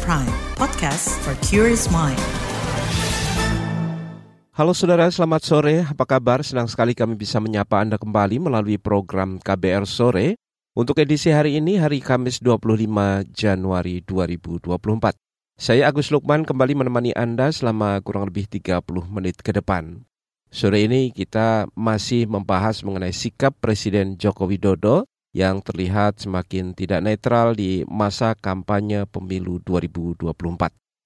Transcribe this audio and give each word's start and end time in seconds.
Prime, 0.00 0.32
podcast 0.56 1.12
for 1.20 1.36
curious 1.44 1.92
mind. 1.92 2.16
Halo 4.56 4.72
saudara, 4.72 5.12
selamat 5.12 5.44
sore. 5.44 5.84
Apa 5.84 6.08
kabar? 6.08 6.40
Senang 6.40 6.64
sekali 6.64 6.96
kami 6.96 7.12
bisa 7.12 7.36
menyapa 7.44 7.84
Anda 7.84 8.00
kembali 8.00 8.40
melalui 8.40 8.80
program 8.80 9.36
KBR 9.36 9.84
Sore. 9.84 10.40
Untuk 10.72 10.96
edisi 10.96 11.28
hari 11.28 11.60
ini, 11.60 11.76
hari 11.76 12.00
Kamis 12.00 12.40
25 12.40 12.88
Januari 13.36 14.00
2024. 14.00 15.12
Saya 15.60 15.92
Agus 15.92 16.08
Lukman 16.08 16.48
kembali 16.48 16.72
menemani 16.72 17.12
Anda 17.12 17.52
selama 17.52 18.00
kurang 18.00 18.32
lebih 18.32 18.48
30 18.48 18.80
menit 19.12 19.44
ke 19.44 19.52
depan. 19.52 20.08
Sore 20.48 20.88
ini 20.88 21.12
kita 21.12 21.68
masih 21.76 22.24
membahas 22.32 22.80
mengenai 22.80 23.12
sikap 23.12 23.60
Presiden 23.60 24.16
Joko 24.16 24.48
Widodo 24.48 25.04
yang 25.32 25.64
terlihat 25.64 26.20
semakin 26.20 26.76
tidak 26.76 27.00
netral 27.00 27.56
di 27.56 27.82
masa 27.88 28.36
kampanye 28.36 29.08
pemilu 29.08 29.58
2024. 29.64 30.28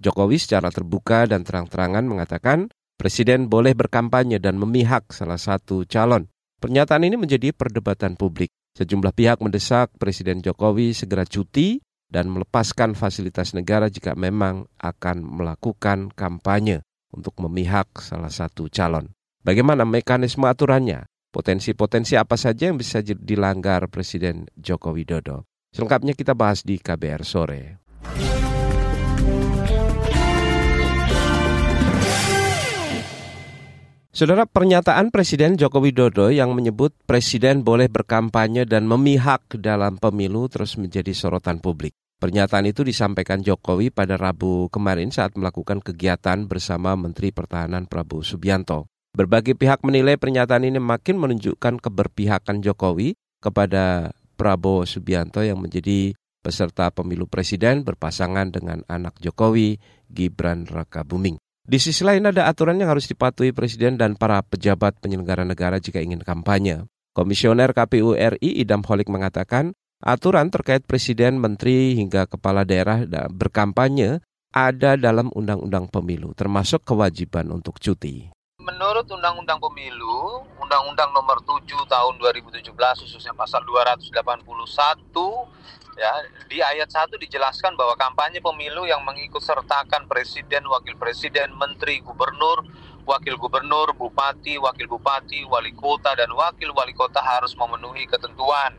Jokowi 0.03 0.37
secara 0.37 0.69
terbuka 0.69 1.25
dan 1.25 1.47
terang-terangan 1.47 2.05
mengatakan 2.05 2.69
Presiden 2.97 3.53
boleh 3.53 3.77
berkampanye 3.77 4.41
dan 4.41 4.57
memihak 4.57 5.13
salah 5.13 5.37
satu 5.37 5.85
calon. 5.85 6.33
Pernyataan 6.57 7.05
ini 7.05 7.21
menjadi 7.21 7.53
perdebatan 7.53 8.17
publik. 8.17 8.49
Sejumlah 8.77 9.13
pihak 9.13 9.39
mendesak 9.45 9.93
Presiden 10.01 10.41
Jokowi 10.41 10.97
segera 10.97 11.29
cuti 11.29 11.81
dan 12.09 12.33
melepaskan 12.33 12.97
fasilitas 12.97 13.53
negara 13.53 13.93
jika 13.93 14.17
memang 14.17 14.65
akan 14.81 15.21
melakukan 15.23 16.09
kampanye 16.17 16.81
untuk 17.13 17.37
memihak 17.41 17.89
salah 18.01 18.33
satu 18.33 18.73
calon. 18.73 19.13
Bagaimana 19.45 19.85
mekanisme 19.85 20.49
aturannya? 20.49 21.05
Potensi-potensi 21.31 22.17
apa 22.17 22.35
saja 22.35 22.71
yang 22.71 22.81
bisa 22.81 23.03
dilanggar 23.03 23.87
Presiden 23.93 24.49
Joko 24.57 24.95
Widodo? 24.97 25.45
Selengkapnya 25.75 26.17
kita 26.17 26.33
bahas 26.33 26.65
di 26.65 26.81
KBR 26.81 27.23
sore. 27.27 27.63
Saudara, 34.17 34.49
pernyataan 34.49 35.13
Presiden 35.13 35.61
Joko 35.61 35.85
Widodo 35.85 36.33
yang 36.33 36.57
menyebut 36.57 36.97
Presiden 37.05 37.61
boleh 37.61 37.93
berkampanye 37.93 38.65
dan 38.65 38.89
memihak 38.89 39.61
dalam 39.61 40.01
pemilu 40.01 40.49
terus 40.49 40.81
menjadi 40.81 41.13
sorotan 41.13 41.61
publik. 41.61 41.93
Pernyataan 42.17 42.65
itu 42.65 42.81
disampaikan 42.81 43.45
Jokowi 43.45 43.93
pada 43.93 44.17
Rabu 44.17 44.73
kemarin 44.73 45.13
saat 45.13 45.37
melakukan 45.37 45.85
kegiatan 45.85 46.49
bersama 46.49 46.97
Menteri 46.97 47.29
Pertahanan 47.29 47.85
Prabowo 47.85 48.25
Subianto. 48.25 48.89
Berbagai 49.17 49.57
pihak 49.57 49.81
menilai 49.81 50.21
pernyataan 50.21 50.69
ini 50.69 50.77
makin 50.77 51.17
menunjukkan 51.17 51.81
keberpihakan 51.81 52.61
Jokowi 52.61 53.17
kepada 53.41 54.13
Prabowo 54.37 54.85
Subianto 54.85 55.41
yang 55.41 55.57
menjadi 55.57 56.13
peserta 56.45 56.93
pemilu 56.93 57.25
presiden 57.25 57.81
berpasangan 57.81 58.53
dengan 58.53 58.85
anak 58.93 59.17
Jokowi, 59.25 59.81
Gibran 60.13 60.69
Raka 60.69 61.01
Buming. 61.01 61.41
Di 61.65 61.81
sisi 61.81 62.05
lain 62.05 62.29
ada 62.29 62.45
aturan 62.45 62.77
yang 62.77 62.93
harus 62.93 63.09
dipatuhi 63.09 63.57
presiden 63.57 63.97
dan 63.97 64.21
para 64.21 64.45
pejabat 64.45 65.01
penyelenggara 65.01 65.49
negara 65.49 65.81
jika 65.81 66.05
ingin 66.05 66.21
kampanye. 66.21 66.85
Komisioner 67.17 67.73
KPU 67.73 68.13
RI 68.13 68.61
Idam 68.61 68.85
Holik 68.85 69.09
mengatakan, 69.09 69.73
aturan 70.05 70.53
terkait 70.53 70.85
presiden, 70.85 71.41
menteri 71.41 71.97
hingga 71.97 72.29
kepala 72.29 72.69
daerah 72.69 73.09
berkampanye 73.33 74.21
ada 74.53 75.01
dalam 75.01 75.33
undang-undang 75.33 75.89
pemilu, 75.89 76.37
termasuk 76.37 76.85
kewajiban 76.85 77.49
untuk 77.49 77.81
cuti 77.81 78.36
menurut 78.67 79.07
Undang-Undang 79.07 79.63
Pemilu, 79.63 80.43
Undang-Undang 80.59 81.15
Nomor 81.15 81.39
7 81.47 81.63
Tahun 81.87 82.15
2017 82.19 82.67
khususnya 82.75 83.31
pasal 83.31 83.63
281 83.63 84.11
ya, 85.95 86.13
di 86.51 86.59
ayat 86.59 86.91
1 86.91 87.15
dijelaskan 87.15 87.79
bahwa 87.79 87.95
kampanye 87.95 88.43
pemilu 88.43 88.83
yang 88.91 89.07
mengikut 89.07 89.39
sertakan 89.39 90.11
presiden, 90.11 90.67
wakil 90.67 90.99
presiden, 90.99 91.55
menteri, 91.55 92.03
gubernur, 92.03 92.67
wakil 93.07 93.39
gubernur, 93.39 93.95
bupati, 93.95 94.59
wakil 94.59 94.91
bupati, 94.91 95.47
wali 95.47 95.71
kota 95.71 96.19
dan 96.19 96.35
wakil 96.35 96.75
wali 96.75 96.91
kota 96.91 97.23
harus 97.23 97.55
memenuhi 97.55 98.11
ketentuan 98.11 98.75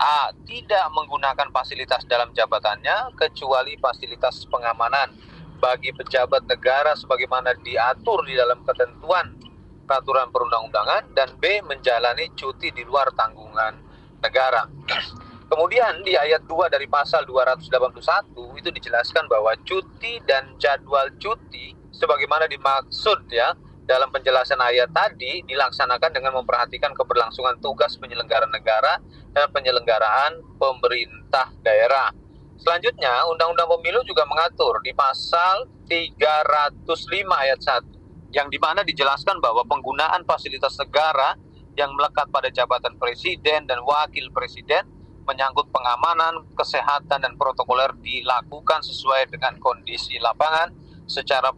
A. 0.00 0.32
Tidak 0.32 0.90
menggunakan 0.96 1.52
fasilitas 1.52 2.08
dalam 2.08 2.32
jabatannya 2.32 3.14
kecuali 3.14 3.76
fasilitas 3.76 4.48
pengamanan 4.48 5.12
bagi 5.60 5.92
pejabat 5.92 6.48
negara 6.48 6.96
sebagaimana 6.96 7.52
diatur 7.60 8.24
di 8.24 8.34
dalam 8.34 8.64
ketentuan 8.64 9.36
peraturan 9.84 10.32
perundang-undangan 10.32 11.12
dan 11.12 11.36
B 11.36 11.60
menjalani 11.66 12.32
cuti 12.32 12.72
di 12.72 12.82
luar 12.88 13.12
tanggungan 13.12 13.76
negara. 14.24 14.64
Kemudian 15.50 16.06
di 16.06 16.14
ayat 16.14 16.46
2 16.46 16.70
dari 16.70 16.86
pasal 16.86 17.26
281 17.26 18.32
itu 18.56 18.70
dijelaskan 18.70 19.26
bahwa 19.26 19.50
cuti 19.66 20.22
dan 20.22 20.54
jadwal 20.62 21.10
cuti 21.18 21.74
sebagaimana 21.90 22.46
dimaksud 22.46 23.26
ya 23.28 23.50
dalam 23.82 24.14
penjelasan 24.14 24.62
ayat 24.62 24.94
tadi 24.94 25.42
dilaksanakan 25.50 26.14
dengan 26.14 26.38
memperhatikan 26.38 26.94
keberlangsungan 26.94 27.58
tugas 27.58 27.98
penyelenggara 27.98 28.46
negara 28.46 29.02
dan 29.34 29.50
penyelenggaraan 29.50 30.38
pemerintah 30.54 31.50
daerah. 31.66 32.14
Selanjutnya, 32.60 33.24
Undang-Undang 33.32 33.68
Pemilu 33.80 34.00
juga 34.04 34.28
mengatur 34.28 34.84
di 34.84 34.92
pasal 34.92 35.64
305 35.88 36.84
ayat 37.32 37.60
1 37.60 38.36
yang 38.36 38.46
di 38.46 38.60
mana 38.60 38.86
dijelaskan 38.86 39.42
bahwa 39.42 39.66
penggunaan 39.66 40.22
fasilitas 40.22 40.76
negara 40.78 41.34
yang 41.74 41.90
melekat 41.96 42.28
pada 42.28 42.52
jabatan 42.52 42.94
presiden 43.00 43.66
dan 43.66 43.80
wakil 43.82 44.28
presiden 44.30 44.86
menyangkut 45.24 45.70
pengamanan, 45.70 46.42
kesehatan, 46.58 47.22
dan 47.22 47.34
protokoler 47.38 47.94
dilakukan 48.02 48.82
sesuai 48.82 49.30
dengan 49.30 49.56
kondisi 49.62 50.18
lapangan 50.18 50.74
secara 51.06 51.54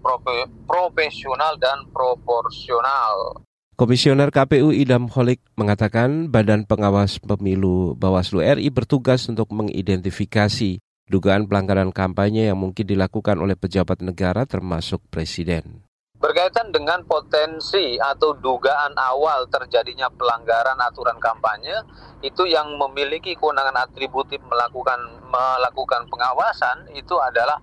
profesional 0.68 1.56
dan 1.56 1.88
proporsional. 1.92 3.42
Komisioner 3.72 4.28
KPU 4.28 4.70
Idam 4.70 5.08
Holik 5.08 5.40
mengatakan 5.56 6.28
Badan 6.28 6.68
Pengawas 6.68 7.16
Pemilu 7.16 7.96
Bawaslu 7.96 8.44
RI 8.44 8.68
bertugas 8.68 9.24
untuk 9.32 9.48
mengidentifikasi 9.50 10.78
dugaan 11.12 11.44
pelanggaran 11.44 11.92
kampanye 11.92 12.48
yang 12.48 12.56
mungkin 12.56 12.88
dilakukan 12.88 13.36
oleh 13.36 13.52
pejabat 13.52 14.00
negara 14.00 14.48
termasuk 14.48 15.04
presiden. 15.12 15.84
Berkaitan 16.16 16.72
dengan 16.72 17.04
potensi 17.04 18.00
atau 18.00 18.32
dugaan 18.32 18.96
awal 18.96 19.44
terjadinya 19.52 20.08
pelanggaran 20.08 20.80
aturan 20.80 21.20
kampanye, 21.20 21.84
itu 22.24 22.48
yang 22.48 22.72
memiliki 22.80 23.36
kewenangan 23.36 23.84
atributif 23.84 24.40
melakukan 24.48 24.96
melakukan 25.28 26.08
pengawasan 26.08 26.88
itu 26.96 27.18
adalah 27.20 27.60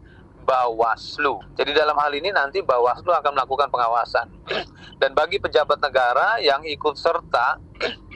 Bawaslu. 0.50 1.40
Jadi 1.54 1.78
dalam 1.78 1.94
hal 2.02 2.10
ini 2.10 2.34
nanti 2.34 2.66
Bawaslu 2.66 3.14
akan 3.14 3.38
melakukan 3.38 3.70
pengawasan. 3.70 4.28
Dan 5.02 5.14
bagi 5.14 5.38
pejabat 5.38 5.78
negara 5.78 6.42
yang 6.42 6.66
ikut 6.66 6.98
serta 6.98 7.62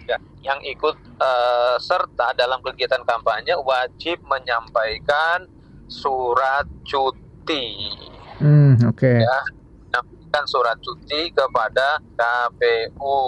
yang 0.44 0.60
ikut 0.64 0.96
uh, 1.20 1.76
serta 1.80 2.36
dalam 2.36 2.60
kegiatan 2.60 3.02
kampanye 3.08 3.56
wajib 3.60 4.20
menyampaikan 4.28 5.48
surat 5.88 6.68
cuti. 6.84 7.96
Hmm, 8.40 8.76
oke. 8.84 9.00
Okay. 9.00 9.24
Ya, 9.24 9.40
menyampaikan 9.88 10.46
surat 10.50 10.78
cuti 10.84 11.32
kepada 11.32 12.02
KPU. 12.18 13.20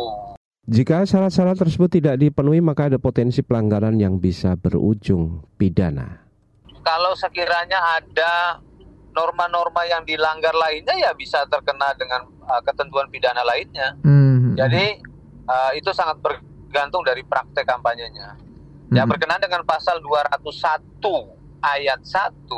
Jika 0.66 1.06
syarat-syarat 1.06 1.62
tersebut 1.62 1.94
tidak 1.94 2.18
dipenuhi, 2.18 2.58
maka 2.58 2.90
ada 2.90 2.98
potensi 2.98 3.46
pelanggaran 3.46 4.02
yang 4.02 4.18
bisa 4.18 4.58
berujung 4.58 5.46
pidana. 5.62 6.26
Kalau 6.82 7.14
sekiranya 7.14 8.02
ada 8.02 8.58
norma-norma 9.14 9.86
yang 9.86 10.02
dilanggar 10.02 10.58
lainnya, 10.58 10.98
ya 10.98 11.14
bisa 11.14 11.46
terkena 11.46 11.94
dengan 11.94 12.26
uh, 12.50 12.62
ketentuan 12.66 13.06
pidana 13.14 13.46
lainnya. 13.46 13.94
Hmm. 14.02 14.58
Jadi 14.58 14.98
uh, 15.46 15.72
itu 15.78 15.94
sangat 15.94 16.18
ber 16.20 16.42
tergantung 16.76 17.08
dari 17.08 17.24
praktek 17.24 17.64
kampanyenya. 17.64 18.36
Ya, 18.92 19.08
hmm. 19.08 19.16
berkenaan 19.16 19.40
dengan 19.40 19.64
pasal 19.64 20.04
201 20.04 21.00
ayat 21.64 22.04
1, 22.04 22.52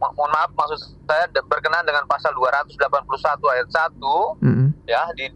mohon 0.00 0.30
maaf 0.32 0.56
maksud 0.56 0.96
saya 1.04 1.28
berkenaan 1.28 1.84
dengan 1.84 2.08
pasal 2.08 2.32
281 2.32 2.80
ayat 3.52 3.68
1 3.68 4.00
hmm. 4.40 4.68
ya 4.88 5.04
di 5.12 5.28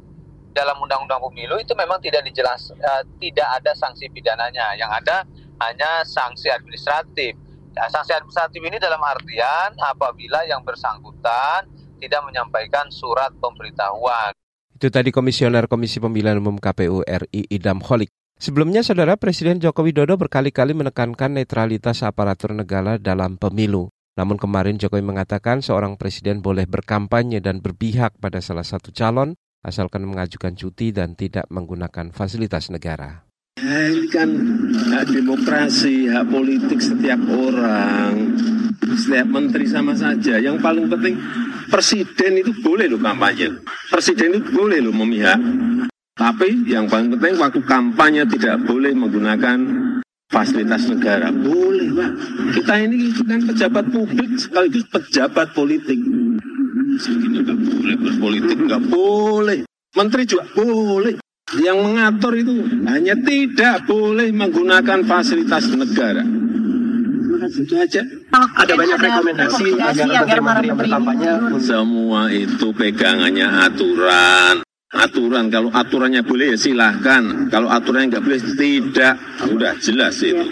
dalam 0.57 0.81
undang-undang 0.81 1.21
pemilu 1.29 1.61
itu 1.61 1.77
memang 1.77 2.01
tidak 2.01 2.25
dijelas 2.25 2.73
uh, 2.73 3.05
tidak 3.21 3.49
ada 3.61 3.77
sanksi 3.77 4.09
pidananya. 4.09 4.73
Yang 4.81 4.91
ada 5.05 5.17
hanya 5.69 6.01
sanksi 6.09 6.49
administratif. 6.49 7.37
Ya, 7.77 7.85
sanksi 7.93 8.17
administratif 8.17 8.65
ini 8.65 8.81
dalam 8.81 9.01
artian 9.05 9.77
apabila 9.77 10.49
yang 10.49 10.65
bersangkutan 10.65 11.69
tidak 12.01 12.21
menyampaikan 12.25 12.89
surat 12.89 13.29
pemberitahuan. 13.37 14.33
Itu 14.73 14.89
tadi 14.89 15.13
Komisioner 15.13 15.69
Komisi 15.69 16.01
Pemilihan 16.01 16.41
Umum 16.41 16.57
KPU 16.57 17.05
RI 17.05 17.47
Idam 17.53 17.81
Holik. 17.85 18.11
Sebelumnya, 18.43 18.83
Saudara 18.83 19.15
Presiden 19.15 19.63
Joko 19.63 19.87
Widodo 19.87 20.19
berkali-kali 20.19 20.75
menekankan 20.75 21.39
netralitas 21.39 22.03
aparatur 22.03 22.51
negara 22.59 22.99
dalam 22.99 23.39
pemilu. 23.39 23.87
Namun 24.19 24.35
kemarin 24.35 24.83
Jokowi 24.83 24.99
mengatakan 24.99 25.63
seorang 25.63 25.95
presiden 25.95 26.43
boleh 26.43 26.67
berkampanye 26.67 27.39
dan 27.39 27.63
berpihak 27.63 28.19
pada 28.19 28.43
salah 28.43 28.67
satu 28.67 28.91
calon 28.91 29.39
asalkan 29.63 30.03
mengajukan 30.11 30.59
cuti 30.59 30.91
dan 30.91 31.15
tidak 31.15 31.47
menggunakan 31.55 32.11
fasilitas 32.11 32.67
negara. 32.75 33.23
Ini 33.63 34.11
kan 34.11 34.35
hak 34.91 35.15
demokrasi, 35.15 36.11
hak 36.11 36.27
politik 36.27 36.83
setiap 36.83 37.23
orang. 37.31 38.43
setiap 38.83 39.31
menteri 39.31 39.71
sama 39.71 39.95
saja. 39.95 40.43
Yang 40.43 40.59
paling 40.59 40.91
penting 40.91 41.15
presiden 41.71 42.43
itu 42.43 42.51
boleh 42.59 42.91
loh 42.91 42.99
kampanye. 42.99 43.55
Presiden 43.87 44.43
itu 44.43 44.51
boleh 44.51 44.83
loh 44.83 44.91
memihak. 44.91 45.39
Tapi 46.13 46.69
yang 46.69 46.93
paling 46.93 47.17
penting 47.17 47.41
waktu 47.41 47.61
kampanye 47.65 48.29
tidak 48.29 48.61
boleh 48.69 48.93
menggunakan 48.93 49.59
fasilitas 50.29 50.85
negara. 50.93 51.33
Boleh, 51.33 51.89
Pak. 51.89 52.11
Kita 52.53 52.73
ini 52.85 53.17
kan 53.17 53.41
pejabat 53.49 53.85
publik 53.89 54.29
sekaligus 54.37 54.85
pejabat 54.93 55.57
politik. 55.57 55.97
Segini 57.01 57.41
nggak 57.41 57.57
boleh 57.57 57.97
berpolitik, 57.97 58.59
nggak 58.61 58.83
boleh. 58.93 59.59
Menteri 59.97 60.23
juga 60.29 60.45
boleh. 60.53 61.15
Yang 61.53 61.79
mengatur 61.85 62.33
itu 62.37 62.55
hanya 62.89 63.13
tidak 63.17 63.85
boleh 63.85 64.29
menggunakan 64.33 65.05
fasilitas 65.05 65.69
negara. 65.73 66.25
Itu 67.43 67.77
aja. 67.77 68.01
Ada 68.33 68.73
banyak 68.73 68.99
rekomendasi 69.01 69.65
agar 69.77 70.07
menteri-menteri 70.09 70.67
yang 70.73 70.79
berkampanye 70.81 71.29
Semua 71.61 72.33
itu 72.33 72.73
pegangannya 72.73 73.49
aturan. 73.69 74.65
Aturan, 74.93 75.49
kalau 75.49 75.73
aturannya 75.73 76.21
boleh 76.21 76.53
ya 76.53 76.59
silahkan. 76.61 77.49
Kalau 77.49 77.73
aturannya 77.73 78.13
nggak 78.13 78.25
boleh, 78.29 78.41
tidak. 78.61 79.17
Udah 79.49 79.73
jelas 79.81 80.21
itu. 80.21 80.45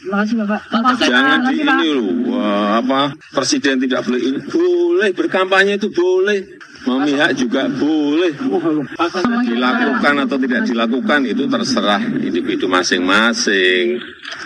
Terima 0.00 0.24
kasih 0.24 0.40
Bapak. 0.40 0.60
Jangan 1.04 1.52
di 1.52 1.60
ini 1.60 1.88
loh, 1.92 2.32
wah, 2.32 2.80
apa 2.80 3.12
presiden 3.36 3.76
tidak 3.84 4.08
boleh 4.08 4.20
ini. 4.24 4.38
Boleh, 4.48 5.10
berkampanye 5.12 5.76
itu 5.76 5.92
boleh. 5.92 6.40
Memihak 6.84 7.32
juga 7.36 7.64
boleh. 7.68 8.32
Dilakukan 9.48 10.14
atau 10.28 10.36
tidak 10.36 10.60
dilakukan 10.68 11.20
itu 11.24 11.44
terserah 11.48 12.00
individu 12.20 12.68
masing-masing. 12.68 14.00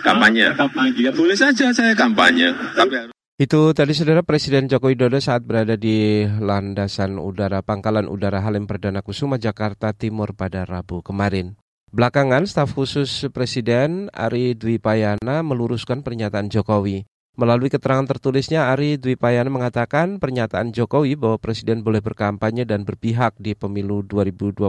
Kampanye. 0.07 0.55
Ya 0.99 1.11
boleh 1.11 1.35
saja 1.35 1.75
saya 1.75 1.99
kampanye. 1.99 2.55
Tapi 2.79 2.95
harus 2.95 3.18
Itu 3.39 3.71
tadi 3.71 3.95
saudara 3.95 4.27
Presiden 4.27 4.67
Joko 4.67 4.91
Widodo 4.91 5.23
saat 5.23 5.47
berada 5.47 5.79
di 5.79 6.27
landasan 6.27 7.23
udara 7.23 7.63
Pangkalan 7.63 8.11
Udara 8.11 8.43
Halim 8.43 8.67
Perdana 8.67 8.99
Kusuma 8.99 9.39
Jakarta 9.39 9.95
Timur 9.95 10.35
pada 10.35 10.67
Rabu 10.67 11.07
kemarin. 11.07 11.55
Belakangan 11.95 12.51
staf 12.51 12.75
khusus 12.75 13.31
Presiden 13.31 14.11
Ari 14.11 14.59
Dwi 14.59 14.83
Payana 14.83 15.47
meluruskan 15.47 16.03
pernyataan 16.03 16.51
Jokowi. 16.51 17.07
Melalui 17.39 17.71
keterangan 17.71 18.11
tertulisnya 18.11 18.75
Ari 18.75 18.99
Dwi 18.99 19.15
Payana 19.15 19.55
mengatakan 19.55 20.19
pernyataan 20.19 20.75
Jokowi 20.75 21.15
bahwa 21.15 21.39
Presiden 21.39 21.87
boleh 21.87 22.03
berkampanye 22.03 22.67
dan 22.67 22.83
berpihak 22.83 23.39
di 23.39 23.55
pemilu 23.55 24.03
2024 24.03 24.67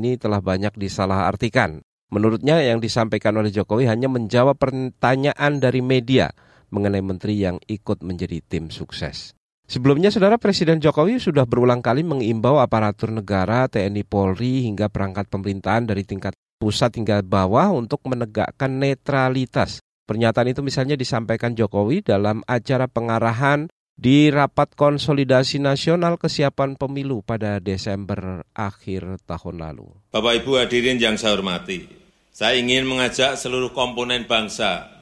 ini 0.00 0.16
telah 0.16 0.40
banyak 0.40 0.72
disalahartikan. 0.72 1.84
Menurutnya 2.08 2.64
yang 2.64 2.80
disampaikan 2.80 3.36
oleh 3.36 3.52
Jokowi 3.52 3.84
hanya 3.92 4.08
menjawab 4.08 4.56
pertanyaan 4.56 5.60
dari 5.60 5.84
media 5.84 6.32
mengenai 6.70 7.02
menteri 7.02 7.42
yang 7.42 7.56
ikut 7.66 8.02
menjadi 8.02 8.42
tim 8.42 8.70
sukses. 8.70 9.36
Sebelumnya, 9.66 10.14
Saudara 10.14 10.38
Presiden 10.38 10.78
Jokowi 10.78 11.18
sudah 11.18 11.42
berulang 11.42 11.82
kali 11.82 12.06
mengimbau 12.06 12.62
aparatur 12.62 13.10
negara, 13.10 13.66
TNI 13.66 14.06
Polri, 14.06 14.62
hingga 14.62 14.86
perangkat 14.86 15.26
pemerintahan 15.26 15.90
dari 15.90 16.06
tingkat 16.06 16.38
pusat 16.62 16.94
hingga 16.94 17.20
bawah 17.26 17.74
untuk 17.74 17.98
menegakkan 18.06 18.78
netralitas. 18.78 19.82
Pernyataan 20.06 20.54
itu 20.54 20.62
misalnya 20.62 20.94
disampaikan 20.94 21.58
Jokowi 21.58 22.06
dalam 22.06 22.46
acara 22.46 22.86
pengarahan 22.86 23.66
di 23.98 24.30
rapat 24.30 24.76
konsolidasi 24.78 25.58
nasional 25.58 26.14
kesiapan 26.14 26.78
pemilu 26.78 27.26
pada 27.26 27.58
Desember 27.58 28.46
akhir 28.54 29.18
tahun 29.26 29.66
lalu. 29.66 29.90
Bapak 30.14 30.46
Ibu 30.46 30.62
hadirin 30.62 31.02
yang 31.02 31.18
saya 31.18 31.34
hormati, 31.34 31.90
saya 32.30 32.54
ingin 32.54 32.86
mengajak 32.86 33.34
seluruh 33.34 33.74
komponen 33.74 34.30
bangsa 34.30 34.95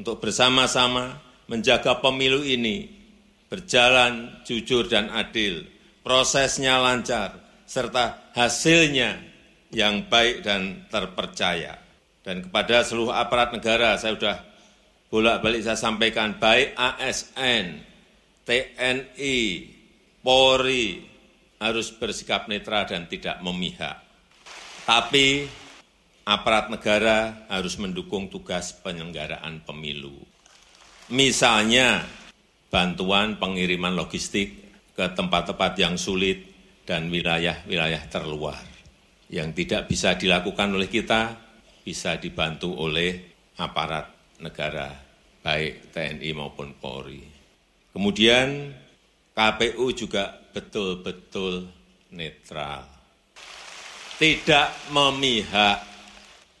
untuk 0.00 0.16
bersama-sama 0.16 1.20
menjaga 1.44 2.00
pemilu 2.00 2.40
ini 2.40 2.88
berjalan 3.52 4.40
jujur 4.48 4.88
dan 4.88 5.12
adil, 5.12 5.68
prosesnya 6.00 6.80
lancar, 6.80 7.36
serta 7.68 8.32
hasilnya 8.32 9.20
yang 9.68 10.08
baik 10.08 10.40
dan 10.40 10.88
terpercaya. 10.88 11.76
Dan 12.24 12.48
kepada 12.48 12.80
seluruh 12.80 13.12
aparat 13.12 13.52
negara, 13.52 14.00
saya 14.00 14.16
sudah 14.16 14.38
bolak-balik 15.12 15.60
saya 15.60 15.76
sampaikan, 15.76 16.40
baik 16.40 16.72
ASN, 16.80 17.84
TNI, 18.48 19.38
Polri, 20.24 21.04
harus 21.60 21.92
bersikap 21.92 22.48
netral 22.48 22.88
dan 22.88 23.04
tidak 23.04 23.36
memihak. 23.44 24.00
Tapi 24.88 25.44
aparat 26.24 26.70
negara 26.70 27.46
harus 27.48 27.76
mendukung 27.80 28.28
tugas 28.28 28.76
penyelenggaraan 28.80 29.64
pemilu. 29.64 30.16
Misalnya, 31.10 32.06
bantuan 32.70 33.36
pengiriman 33.40 33.98
logistik 33.98 34.54
ke 34.94 35.04
tempat-tempat 35.10 35.72
yang 35.80 35.98
sulit 35.98 36.46
dan 36.86 37.10
wilayah-wilayah 37.10 38.06
terluar. 38.06 38.62
Yang 39.30 39.62
tidak 39.62 39.82
bisa 39.90 40.14
dilakukan 40.14 40.70
oleh 40.74 40.86
kita, 40.86 41.34
bisa 41.82 42.18
dibantu 42.18 42.74
oleh 42.74 43.30
aparat 43.58 44.38
negara, 44.38 44.90
baik 45.42 45.90
TNI 45.94 46.30
maupun 46.34 46.78
Polri. 46.78 47.22
Kemudian 47.90 48.70
KPU 49.34 49.90
juga 49.94 50.30
betul-betul 50.54 51.66
netral. 52.14 52.86
Tidak 54.18 54.94
memihak 54.94 55.89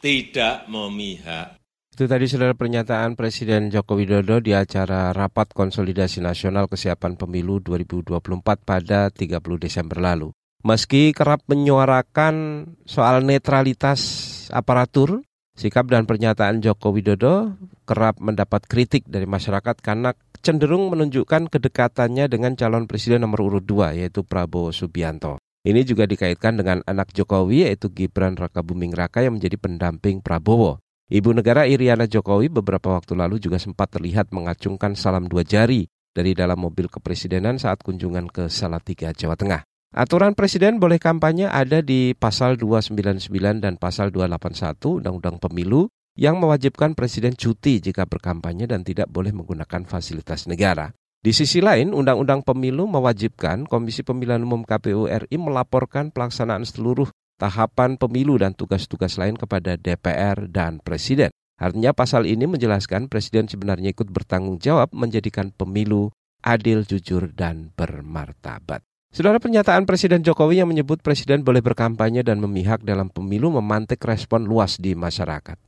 tidak 0.00 0.64
memihak. 0.66 1.60
Itu 1.92 2.08
tadi 2.08 2.24
saudara 2.24 2.56
pernyataan 2.56 3.12
Presiden 3.12 3.68
Joko 3.68 4.00
Widodo 4.00 4.40
di 4.40 4.56
acara 4.56 5.12
Rapat 5.12 5.52
Konsolidasi 5.52 6.24
Nasional 6.24 6.64
Kesiapan 6.64 7.20
Pemilu 7.20 7.60
2024 7.60 8.16
pada 8.64 9.12
30 9.12 9.36
Desember 9.60 10.00
lalu. 10.00 10.32
Meski 10.64 11.12
kerap 11.12 11.44
menyuarakan 11.44 12.64
soal 12.88 13.20
netralitas 13.24 14.00
aparatur, 14.48 15.24
sikap 15.56 15.92
dan 15.92 16.08
pernyataan 16.08 16.64
Joko 16.64 16.96
Widodo 16.96 17.52
kerap 17.84 18.16
mendapat 18.16 18.64
kritik 18.64 19.04
dari 19.04 19.28
masyarakat 19.28 19.76
karena 19.84 20.16
cenderung 20.40 20.88
menunjukkan 20.88 21.52
kedekatannya 21.52 22.32
dengan 22.32 22.56
calon 22.56 22.88
presiden 22.88 23.28
nomor 23.28 23.44
urut 23.44 23.64
2 23.68 24.00
yaitu 24.00 24.24
Prabowo 24.24 24.72
Subianto. 24.72 25.36
Ini 25.60 25.84
juga 25.84 26.08
dikaitkan 26.08 26.56
dengan 26.56 26.80
anak 26.88 27.12
Jokowi 27.12 27.68
yaitu 27.68 27.92
Gibran 27.92 28.32
Rakabuming 28.32 28.96
Raka 28.96 29.20
yang 29.20 29.36
menjadi 29.36 29.60
pendamping 29.60 30.24
Prabowo. 30.24 30.80
Ibu 31.12 31.36
negara 31.36 31.68
Iriana 31.68 32.08
Jokowi 32.08 32.48
beberapa 32.48 32.96
waktu 32.96 33.12
lalu 33.12 33.36
juga 33.36 33.60
sempat 33.60 33.92
terlihat 33.92 34.32
mengacungkan 34.32 34.96
salam 34.96 35.28
dua 35.28 35.44
jari 35.44 35.84
dari 36.16 36.32
dalam 36.32 36.64
mobil 36.64 36.88
kepresidenan 36.88 37.60
saat 37.60 37.84
kunjungan 37.84 38.32
ke 38.32 38.48
Salatiga, 38.48 39.12
Jawa 39.12 39.36
Tengah. 39.36 39.60
Aturan 39.90 40.32
presiden 40.38 40.80
boleh 40.80 40.96
kampanye 40.96 41.50
ada 41.50 41.82
di 41.82 42.14
pasal 42.14 42.56
299 42.56 43.60
dan 43.60 43.74
pasal 43.76 44.14
281 44.14 45.02
Undang-Undang 45.02 45.42
Pemilu 45.42 45.90
yang 46.14 46.38
mewajibkan 46.40 46.96
presiden 46.96 47.36
cuti 47.36 47.82
jika 47.84 48.06
berkampanye 48.06 48.70
dan 48.70 48.80
tidak 48.86 49.10
boleh 49.12 49.34
menggunakan 49.34 49.84
fasilitas 49.84 50.48
negara. 50.48 50.94
Di 51.20 51.36
sisi 51.36 51.60
lain, 51.60 51.92
Undang-Undang 51.92 52.48
Pemilu 52.48 52.88
mewajibkan 52.88 53.68
Komisi 53.68 54.00
Pemilihan 54.00 54.40
Umum 54.40 54.64
KPU 54.64 55.04
RI 55.04 55.36
melaporkan 55.36 56.08
pelaksanaan 56.08 56.64
seluruh 56.64 57.12
tahapan 57.36 58.00
pemilu 58.00 58.40
dan 58.40 58.56
tugas-tugas 58.56 59.20
lain 59.20 59.36
kepada 59.36 59.76
DPR 59.76 60.48
dan 60.48 60.80
Presiden. 60.80 61.28
Artinya 61.60 61.92
pasal 61.92 62.24
ini 62.24 62.48
menjelaskan 62.48 63.12
Presiden 63.12 63.52
sebenarnya 63.52 63.92
ikut 63.92 64.08
bertanggung 64.08 64.64
jawab 64.64 64.96
menjadikan 64.96 65.52
pemilu 65.52 66.08
adil, 66.40 66.88
jujur, 66.88 67.28
dan 67.36 67.68
bermartabat. 67.76 68.80
Saudara 69.12 69.36
pernyataan 69.36 69.84
Presiden 69.84 70.24
Jokowi 70.24 70.64
yang 70.64 70.72
menyebut 70.72 71.04
Presiden 71.04 71.44
boleh 71.44 71.60
berkampanye 71.60 72.24
dan 72.24 72.40
memihak 72.40 72.80
dalam 72.80 73.12
pemilu 73.12 73.52
memantik 73.52 74.00
respon 74.08 74.48
luas 74.48 74.80
di 74.80 74.96
masyarakat 74.96 75.60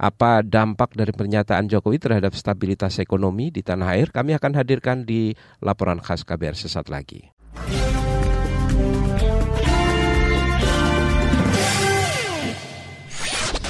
apa 0.00 0.40
dampak 0.40 0.96
dari 0.96 1.12
pernyataan 1.12 1.68
Jokowi 1.68 2.00
terhadap 2.00 2.32
stabilitas 2.32 2.96
ekonomi 2.96 3.52
di 3.52 3.60
tanah 3.60 4.00
air, 4.00 4.08
kami 4.08 4.32
akan 4.32 4.56
hadirkan 4.56 5.04
di 5.04 5.36
laporan 5.60 6.00
khas 6.00 6.24
KBR 6.24 6.56
sesaat 6.56 6.88
lagi. 6.88 7.28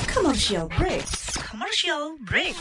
Commercial 0.06 0.70
break. 0.78 1.06
Commercial 1.50 2.14
break. 2.22 2.54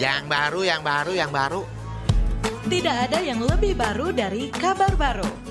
Yang 0.00 0.24
baru, 0.32 0.60
yang 0.64 0.80
baru, 0.80 1.12
yang 1.12 1.28
baru. 1.28 1.62
Tidak 2.64 2.96
ada 3.10 3.20
yang 3.20 3.44
lebih 3.44 3.76
baru 3.76 4.16
dari 4.16 4.48
kabar 4.48 4.96
baru. 4.96 5.49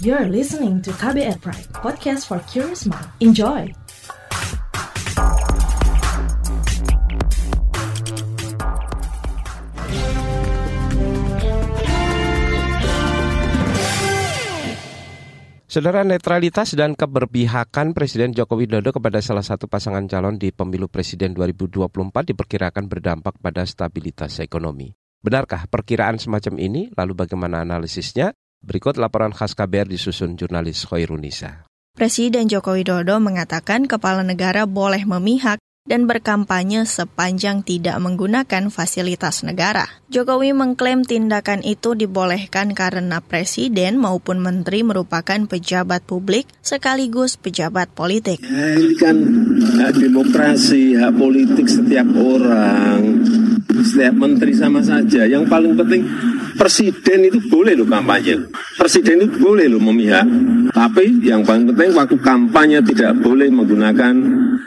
You're 0.00 0.32
listening 0.32 0.80
to 0.88 0.96
KBR 0.96 1.44
Pride, 1.44 1.68
podcast 1.76 2.24
for 2.24 2.40
curious 2.48 2.88
mind. 2.88 3.04
Enjoy! 3.20 3.68
Saudara 15.68 16.00
netralitas 16.00 16.72
dan 16.72 16.96
keberpihakan 16.96 17.92
Presiden 17.92 18.32
Joko 18.32 18.56
Widodo 18.56 18.96
kepada 18.96 19.20
salah 19.20 19.44
satu 19.44 19.68
pasangan 19.68 20.08
calon 20.08 20.40
di 20.40 20.48
pemilu 20.48 20.88
Presiden 20.88 21.36
2024 21.36 21.92
diperkirakan 22.32 22.88
berdampak 22.88 23.36
pada 23.36 23.68
stabilitas 23.68 24.40
ekonomi. 24.40 24.96
Benarkah 25.20 25.68
perkiraan 25.68 26.16
semacam 26.16 26.56
ini? 26.56 26.88
Lalu 26.96 27.12
bagaimana 27.12 27.60
analisisnya? 27.60 28.32
Berikut 28.60 29.00
laporan 29.00 29.32
khas 29.32 29.56
KBR 29.56 29.88
disusun 29.88 30.36
jurnalis 30.36 30.84
Khairunisa. 30.84 31.64
Presiden 31.96 32.44
Joko 32.46 32.76
Widodo 32.76 33.16
mengatakan 33.16 33.88
kepala 33.88 34.20
negara 34.20 34.68
boleh 34.68 35.08
memihak 35.08 35.56
dan 35.88 36.04
berkampanye 36.04 36.84
sepanjang 36.84 37.64
tidak 37.64 37.96
menggunakan 38.04 38.68
fasilitas 38.68 39.40
negara. 39.48 39.88
Jokowi 40.12 40.52
mengklaim 40.52 41.08
tindakan 41.08 41.64
itu 41.64 41.96
dibolehkan 41.96 42.76
karena 42.76 43.24
presiden 43.24 43.96
maupun 43.96 44.44
menteri 44.44 44.84
merupakan 44.84 45.40
pejabat 45.48 46.04
publik 46.04 46.44
sekaligus 46.60 47.40
pejabat 47.40 47.88
politik. 47.96 48.44
Ya, 48.44 48.76
ini 48.76 48.94
kan 49.00 49.16
hak 49.80 49.96
demokrasi, 49.96 51.00
hak 51.00 51.16
politik 51.16 51.64
setiap 51.64 52.06
orang, 52.12 53.24
setiap 53.80 54.14
menteri 54.20 54.52
sama 54.52 54.84
saja. 54.84 55.24
Yang 55.24 55.48
paling 55.48 55.74
penting 55.80 56.04
presiden 56.60 57.24
itu 57.24 57.40
boleh 57.48 57.72
loh 57.72 57.88
kampanye. 57.88 58.36
Presiden 58.76 59.24
itu 59.24 59.40
boleh 59.40 59.64
loh 59.72 59.80
memihak. 59.80 60.28
Tapi 60.76 61.24
yang 61.24 61.40
paling 61.40 61.72
penting 61.72 61.96
waktu 61.96 62.16
kampanye 62.20 62.84
tidak 62.84 63.16
boleh 63.24 63.48
menggunakan 63.48 64.12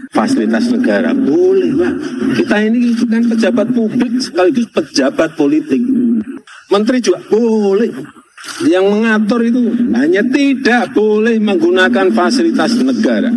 fasilitas 0.10 0.74
negara. 0.74 1.14
Boleh, 1.14 1.70
Pak. 1.78 1.94
Kita 2.42 2.56
ini 2.66 2.98
kan 3.06 3.30
pejabat 3.30 3.68
publik 3.78 4.18
sekaligus 4.18 4.66
pejabat 4.74 5.38
politik. 5.38 5.82
Menteri 6.74 6.98
juga 6.98 7.22
boleh. 7.30 7.94
Yang 8.66 8.86
mengatur 8.92 9.40
itu 9.46 9.62
hanya 9.96 10.26
tidak 10.28 10.92
boleh 10.92 11.38
menggunakan 11.40 12.12
fasilitas 12.12 12.76
negara. 12.82 13.30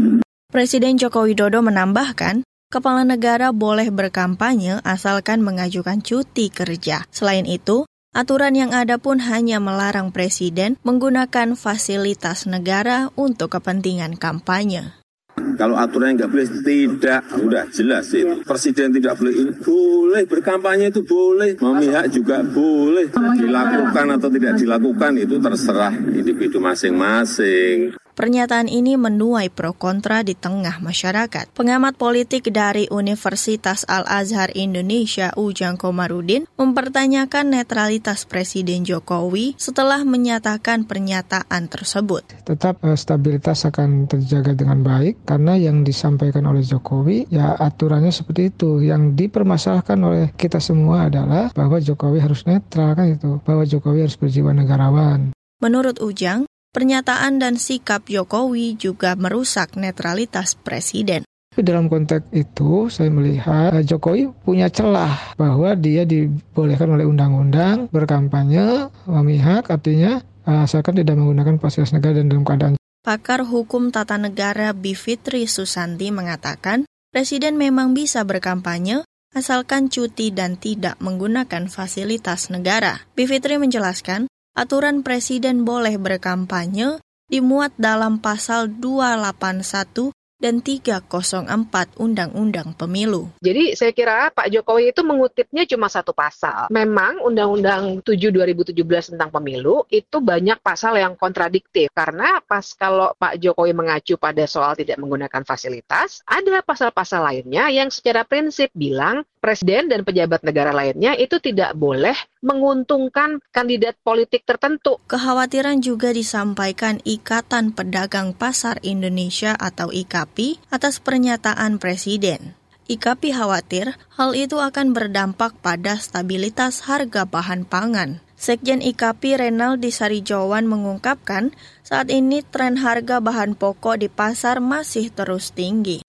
Presiden 0.50 0.98
Joko 0.98 1.28
Widodo 1.28 1.62
menambahkan, 1.62 2.42
kepala 2.72 3.06
negara 3.06 3.54
boleh 3.54 3.92
berkampanye 3.92 4.82
asalkan 4.82 5.46
mengajukan 5.46 6.02
cuti 6.02 6.50
kerja. 6.50 7.06
Selain 7.14 7.46
itu, 7.46 7.86
aturan 8.16 8.56
yang 8.56 8.72
ada 8.72 8.96
pun 8.96 9.20
hanya 9.20 9.60
melarang 9.60 10.08
presiden 10.08 10.80
menggunakan 10.80 11.52
fasilitas 11.52 12.48
negara 12.48 13.12
untuk 13.12 13.52
kepentingan 13.52 14.16
kampanye. 14.16 14.96
Kalau 15.36 15.76
aturannya 15.76 16.24
nggak 16.24 16.30
boleh, 16.32 16.48
tidak. 16.64 17.22
Udah 17.36 17.64
jelas 17.68 18.08
itu. 18.12 18.40
Presiden 18.44 18.92
tidak 18.92 19.20
boleh 19.20 19.34
ini. 19.36 19.52
Boleh, 19.60 20.22
berkampanye 20.24 20.88
itu 20.88 21.04
boleh. 21.04 21.56
Memihak 21.60 22.08
juga 22.12 22.40
boleh. 22.40 23.12
Dilakukan 23.12 24.06
atau 24.16 24.28
tidak 24.32 24.56
dilakukan 24.56 25.12
itu 25.20 25.36
terserah 25.40 25.92
individu 25.92 26.60
masing-masing. 26.60 27.96
Pernyataan 28.16 28.72
ini 28.72 28.96
menuai 28.96 29.52
pro 29.52 29.76
kontra 29.76 30.24
di 30.24 30.32
tengah 30.32 30.80
masyarakat. 30.80 31.52
Pengamat 31.52 32.00
politik 32.00 32.48
dari 32.48 32.88
Universitas 32.88 33.84
Al-Azhar 33.84 34.56
Indonesia 34.56 35.36
Ujang 35.36 35.76
Komarudin 35.76 36.48
mempertanyakan 36.56 37.52
netralitas 37.52 38.24
Presiden 38.24 38.88
Jokowi 38.88 39.60
setelah 39.60 40.00
menyatakan 40.08 40.88
pernyataan 40.88 41.68
tersebut. 41.68 42.40
Tetap 42.48 42.80
uh, 42.88 42.96
stabilitas 42.96 43.68
akan 43.68 44.08
terjaga 44.08 44.56
dengan 44.56 44.80
baik 44.80 45.28
karena 45.28 45.60
yang 45.60 45.84
disampaikan 45.84 46.48
oleh 46.48 46.64
Jokowi 46.64 47.28
ya 47.28 47.52
aturannya 47.52 48.16
seperti 48.16 48.48
itu. 48.48 48.80
Yang 48.80 49.12
dipermasalahkan 49.28 50.00
oleh 50.00 50.32
kita 50.40 50.56
semua 50.56 51.12
adalah 51.12 51.52
bahwa 51.52 51.76
Jokowi 51.84 52.24
harus 52.24 52.48
netral 52.48 52.96
kan 52.96 53.12
itu, 53.12 53.44
bahwa 53.44 53.68
Jokowi 53.68 54.08
harus 54.08 54.16
berjiwa 54.16 54.56
negarawan. 54.56 55.36
Menurut 55.60 56.00
Ujang, 56.00 56.48
pernyataan 56.76 57.40
dan 57.40 57.56
sikap 57.56 58.04
Jokowi 58.04 58.76
juga 58.76 59.16
merusak 59.16 59.80
netralitas 59.80 60.52
presiden. 60.60 61.24
Dalam 61.56 61.88
konteks 61.88 62.36
itu, 62.36 62.92
saya 62.92 63.08
melihat 63.08 63.80
Jokowi 63.80 64.28
punya 64.44 64.68
celah 64.68 65.32
bahwa 65.40 65.72
dia 65.72 66.04
dibolehkan 66.04 66.92
oleh 66.92 67.08
undang-undang 67.08 67.88
berkampanye, 67.88 68.92
memihak, 69.08 69.72
artinya 69.72 70.20
asalkan 70.44 71.00
tidak 71.00 71.16
menggunakan 71.16 71.56
fasilitas 71.56 71.96
negara 71.96 72.20
dan 72.20 72.28
dalam 72.28 72.44
keadaan. 72.44 72.76
Pakar 73.00 73.48
Hukum 73.48 73.88
Tata 73.88 74.20
Negara 74.20 74.76
Bivitri 74.76 75.48
Susanti 75.48 76.12
mengatakan, 76.12 76.84
Presiden 77.08 77.56
memang 77.56 77.96
bisa 77.96 78.20
berkampanye 78.28 79.00
asalkan 79.32 79.88
cuti 79.88 80.36
dan 80.36 80.60
tidak 80.60 81.00
menggunakan 81.00 81.72
fasilitas 81.72 82.52
negara. 82.52 83.08
Bivitri 83.16 83.56
menjelaskan, 83.56 84.28
aturan 84.56 85.04
presiden 85.04 85.68
boleh 85.68 86.00
berkampanye 86.00 86.98
dimuat 87.28 87.76
dalam 87.76 88.18
pasal 88.18 88.72
281 88.72 90.16
dan 90.36 90.60
304 90.60 91.48
Undang-Undang 91.96 92.76
Pemilu. 92.76 93.32
Jadi 93.40 93.72
saya 93.72 93.92
kira 93.96 94.28
Pak 94.28 94.52
Jokowi 94.52 94.92
itu 94.92 95.00
mengutipnya 95.00 95.64
cuma 95.64 95.88
satu 95.88 96.12
pasal. 96.12 96.68
Memang 96.68 97.24
Undang-Undang 97.24 98.04
7 98.04 98.32
2017 98.32 99.16
tentang 99.16 99.32
pemilu 99.32 99.88
itu 99.88 100.20
banyak 100.20 100.60
pasal 100.60 101.00
yang 101.00 101.16
kontradiktif 101.16 101.88
karena 101.96 102.44
pas 102.44 102.64
kalau 102.76 103.16
Pak 103.16 103.40
Jokowi 103.40 103.72
mengacu 103.72 104.20
pada 104.20 104.44
soal 104.44 104.76
tidak 104.76 105.00
menggunakan 105.00 105.42
fasilitas, 105.44 106.20
ada 106.28 106.60
pasal-pasal 106.60 107.24
lainnya 107.24 107.72
yang 107.72 107.88
secara 107.88 108.28
prinsip 108.28 108.68
bilang 108.76 109.24
presiden 109.46 109.86
dan 109.86 110.02
pejabat 110.02 110.42
negara 110.42 110.74
lainnya 110.74 111.14
itu 111.14 111.38
tidak 111.38 111.78
boleh 111.78 112.18
menguntungkan 112.42 113.38
kandidat 113.54 113.94
politik 114.02 114.42
tertentu. 114.42 114.98
Kekhawatiran 115.06 115.78
juga 115.78 116.10
disampaikan 116.10 116.98
Ikatan 117.06 117.70
Pedagang 117.70 118.34
Pasar 118.34 118.82
Indonesia 118.82 119.54
atau 119.54 119.94
IKAPI 119.94 120.58
atas 120.74 120.98
pernyataan 120.98 121.78
presiden. 121.78 122.58
IKAPI 122.90 123.30
khawatir 123.30 123.94
hal 124.18 124.34
itu 124.34 124.58
akan 124.58 124.90
berdampak 124.90 125.54
pada 125.62 125.94
stabilitas 125.98 126.82
harga 126.90 127.22
bahan 127.22 127.62
pangan. 127.62 128.18
Sekjen 128.34 128.82
IKAPI 128.82 129.46
Renaldi 129.46 129.94
Sarijawan 129.94 130.66
mengungkapkan, 130.66 131.54
saat 131.86 132.10
ini 132.10 132.42
tren 132.42 132.78
harga 132.82 133.22
bahan 133.22 133.54
pokok 133.54 134.02
di 134.02 134.10
pasar 134.10 134.58
masih 134.58 135.08
terus 135.14 135.54
tinggi 135.54 136.05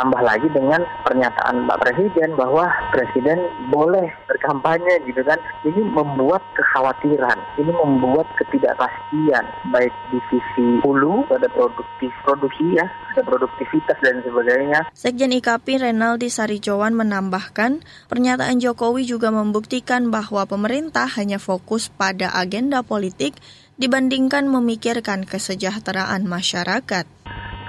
tambah 0.00 0.24
lagi 0.24 0.48
dengan 0.48 0.80
pernyataan 1.04 1.68
Pak 1.68 1.78
Presiden 1.84 2.32
bahwa 2.32 2.72
Presiden 2.88 3.36
boleh 3.68 4.08
berkampanye 4.24 5.04
gitu 5.04 5.20
kan. 5.20 5.36
Ini 5.68 5.92
membuat 5.92 6.40
kekhawatiran 6.56 7.36
ini 7.60 7.68
membuat 7.68 8.24
ketidakpastian 8.40 9.44
baik 9.68 9.92
di 10.08 10.18
sisi 10.32 10.80
hulu 10.80 11.28
ada 11.28 11.44
produktif 11.52 12.08
produksi 12.24 12.80
ya 12.80 12.88
ada 13.12 13.20
produktivitas 13.28 14.00
dan 14.00 14.24
sebagainya. 14.24 14.88
Sekjen 14.96 15.36
IKP 15.36 15.84
Renaldi 15.84 16.32
Sarijowan 16.32 16.96
menambahkan 16.96 17.84
pernyataan 18.08 18.56
Jokowi 18.56 19.04
juga 19.04 19.28
membuktikan 19.28 20.08
bahwa 20.08 20.48
pemerintah 20.48 21.12
hanya 21.20 21.36
fokus 21.36 21.92
pada 21.92 22.32
agenda 22.32 22.80
politik 22.80 23.36
dibandingkan 23.76 24.48
memikirkan 24.48 25.28
kesejahteraan 25.28 26.24
masyarakat 26.24 27.04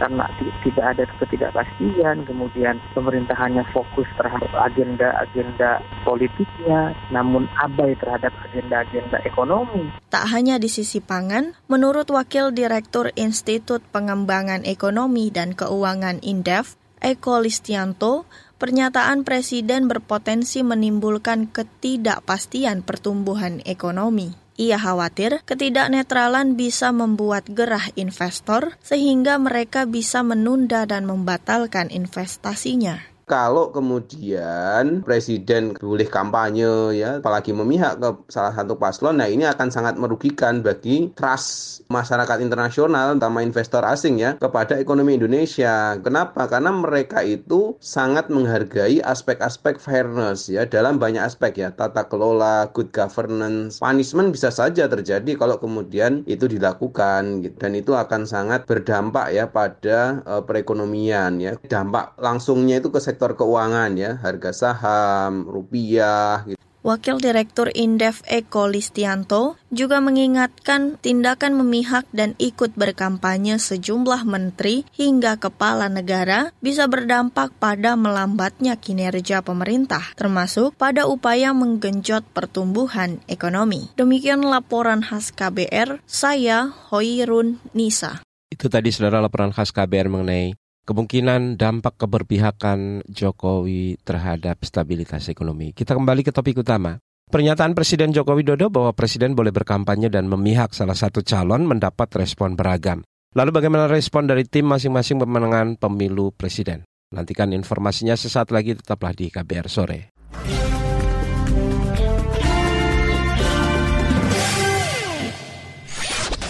karena 0.02 0.26
tidak 0.66 0.86
ada 0.98 1.04
ketidakpastian, 1.22 2.26
kemudian 2.26 2.82
pemerintahannya 2.98 3.62
fokus 3.70 4.10
terhadap 4.18 4.50
agenda-agenda 4.58 5.78
politiknya, 6.02 6.98
namun 7.14 7.46
abai 7.62 7.94
terhadap 8.02 8.34
agenda-agenda 8.50 9.22
ekonomi. 9.22 9.94
Tak 10.10 10.26
hanya 10.34 10.58
di 10.58 10.74
sisi 10.74 10.98
pangan, 11.06 11.54
menurut 11.70 12.10
Wakil 12.10 12.50
Direktur 12.50 13.14
Institut 13.14 13.86
Pengembangan 13.94 14.66
Ekonomi 14.66 15.30
dan 15.30 15.54
Keuangan 15.54 16.26
Indef, 16.26 16.82
Eko 16.98 17.46
Listianto, 17.46 18.26
pernyataan 18.58 19.22
Presiden 19.22 19.86
berpotensi 19.86 20.66
menimbulkan 20.66 21.50
ketidakpastian 21.50 22.82
pertumbuhan 22.82 23.62
ekonomi. 23.70 24.41
Ia 24.62 24.78
khawatir 24.78 25.42
ketidaknetralan 25.50 26.54
bisa 26.54 26.94
membuat 26.94 27.50
gerah 27.50 27.90
investor 27.98 28.78
sehingga 28.86 29.42
mereka 29.42 29.90
bisa 29.90 30.22
menunda 30.22 30.86
dan 30.86 31.10
membatalkan 31.10 31.90
investasinya 31.90 33.11
kalau 33.32 33.72
kemudian 33.72 35.00
presiden 35.08 35.72
boleh 35.80 36.12
kampanye 36.12 37.00
ya 37.00 37.24
apalagi 37.24 37.56
memihak 37.56 38.04
ke 38.04 38.10
salah 38.28 38.52
satu 38.52 38.76
paslon 38.76 39.24
nah 39.24 39.32
ini 39.32 39.48
akan 39.48 39.72
sangat 39.72 39.96
merugikan 39.96 40.60
bagi 40.60 41.16
trust 41.16 41.88
masyarakat 41.88 42.44
internasional 42.44 43.14
terutama 43.14 43.46
investor 43.46 43.86
asing 43.86 44.18
ya 44.18 44.34
kepada 44.42 44.82
ekonomi 44.82 45.14
Indonesia. 45.22 45.94
Kenapa? 46.02 46.50
Karena 46.50 46.74
mereka 46.74 47.22
itu 47.22 47.78
sangat 47.78 48.34
menghargai 48.34 48.98
aspek-aspek 49.06 49.78
fairness 49.78 50.50
ya 50.50 50.66
dalam 50.66 50.98
banyak 50.98 51.22
aspek 51.22 51.62
ya 51.62 51.70
tata 51.70 52.10
kelola 52.10 52.66
good 52.74 52.90
governance 52.90 53.78
punishment 53.78 54.34
bisa 54.34 54.50
saja 54.50 54.90
terjadi 54.90 55.38
kalau 55.38 55.62
kemudian 55.62 56.26
itu 56.26 56.50
dilakukan 56.50 57.46
gitu. 57.46 57.56
dan 57.62 57.78
itu 57.78 57.94
akan 57.94 58.26
sangat 58.26 58.66
berdampak 58.66 59.30
ya 59.30 59.46
pada 59.46 60.26
uh, 60.26 60.42
perekonomian 60.42 61.38
ya. 61.38 61.54
Dampak 61.70 62.18
langsungnya 62.18 62.82
itu 62.82 62.90
ke 62.90 62.98
sektor 62.98 63.21
sektor 63.22 63.38
keuangan 63.38 63.94
ya, 64.02 64.18
harga 64.18 64.50
saham, 64.50 65.46
rupiah 65.46 66.42
gitu. 66.50 66.58
Wakil 66.82 67.22
Direktur 67.22 67.70
Indef 67.78 68.26
Eko 68.26 68.66
Listianto 68.66 69.54
juga 69.70 70.02
mengingatkan 70.02 70.98
tindakan 70.98 71.54
memihak 71.54 72.10
dan 72.10 72.34
ikut 72.42 72.74
berkampanye 72.74 73.62
sejumlah 73.62 74.26
menteri 74.26 74.90
hingga 74.98 75.38
kepala 75.38 75.94
negara 75.94 76.50
bisa 76.58 76.90
berdampak 76.90 77.54
pada 77.62 77.94
melambatnya 77.94 78.82
kinerja 78.82 79.46
pemerintah, 79.46 80.02
termasuk 80.18 80.74
pada 80.74 81.06
upaya 81.06 81.54
menggenjot 81.54 82.26
pertumbuhan 82.34 83.22
ekonomi. 83.30 83.94
Demikian 83.94 84.42
laporan 84.42 85.06
khas 85.06 85.30
KBR, 85.30 86.02
saya 86.10 86.74
Hoirun 86.90 87.62
Nisa. 87.78 88.26
Itu 88.50 88.74
tadi 88.74 88.90
saudara 88.90 89.22
laporan 89.22 89.54
khas 89.54 89.70
KBR 89.70 90.10
mengenai 90.10 90.58
kemungkinan 90.86 91.62
dampak 91.62 92.02
keberpihakan 92.02 93.06
Jokowi 93.06 94.02
terhadap 94.02 94.62
stabilitas 94.66 95.30
ekonomi. 95.30 95.74
Kita 95.74 95.94
kembali 95.94 96.22
ke 96.26 96.32
topik 96.34 96.62
utama. 96.62 96.98
Pernyataan 97.32 97.72
Presiden 97.72 98.12
Joko 98.12 98.36
Widodo 98.36 98.68
bahwa 98.68 98.92
Presiden 98.92 99.40
boleh 99.40 99.56
berkampanye 99.56 100.12
dan 100.12 100.28
memihak 100.28 100.76
salah 100.76 101.00
satu 101.00 101.24
calon 101.24 101.64
mendapat 101.64 102.12
respon 102.20 102.60
beragam. 102.60 103.08
Lalu 103.32 103.56
bagaimana 103.56 103.88
respon 103.88 104.28
dari 104.28 104.44
tim 104.44 104.68
masing-masing 104.68 105.24
pemenangan 105.24 105.80
pemilu 105.80 106.36
Presiden? 106.36 106.84
Nantikan 107.16 107.56
informasinya 107.56 108.20
sesaat 108.20 108.52
lagi 108.52 108.76
tetaplah 108.76 109.16
di 109.16 109.32
KBR 109.32 109.68
Sore. 109.72 110.12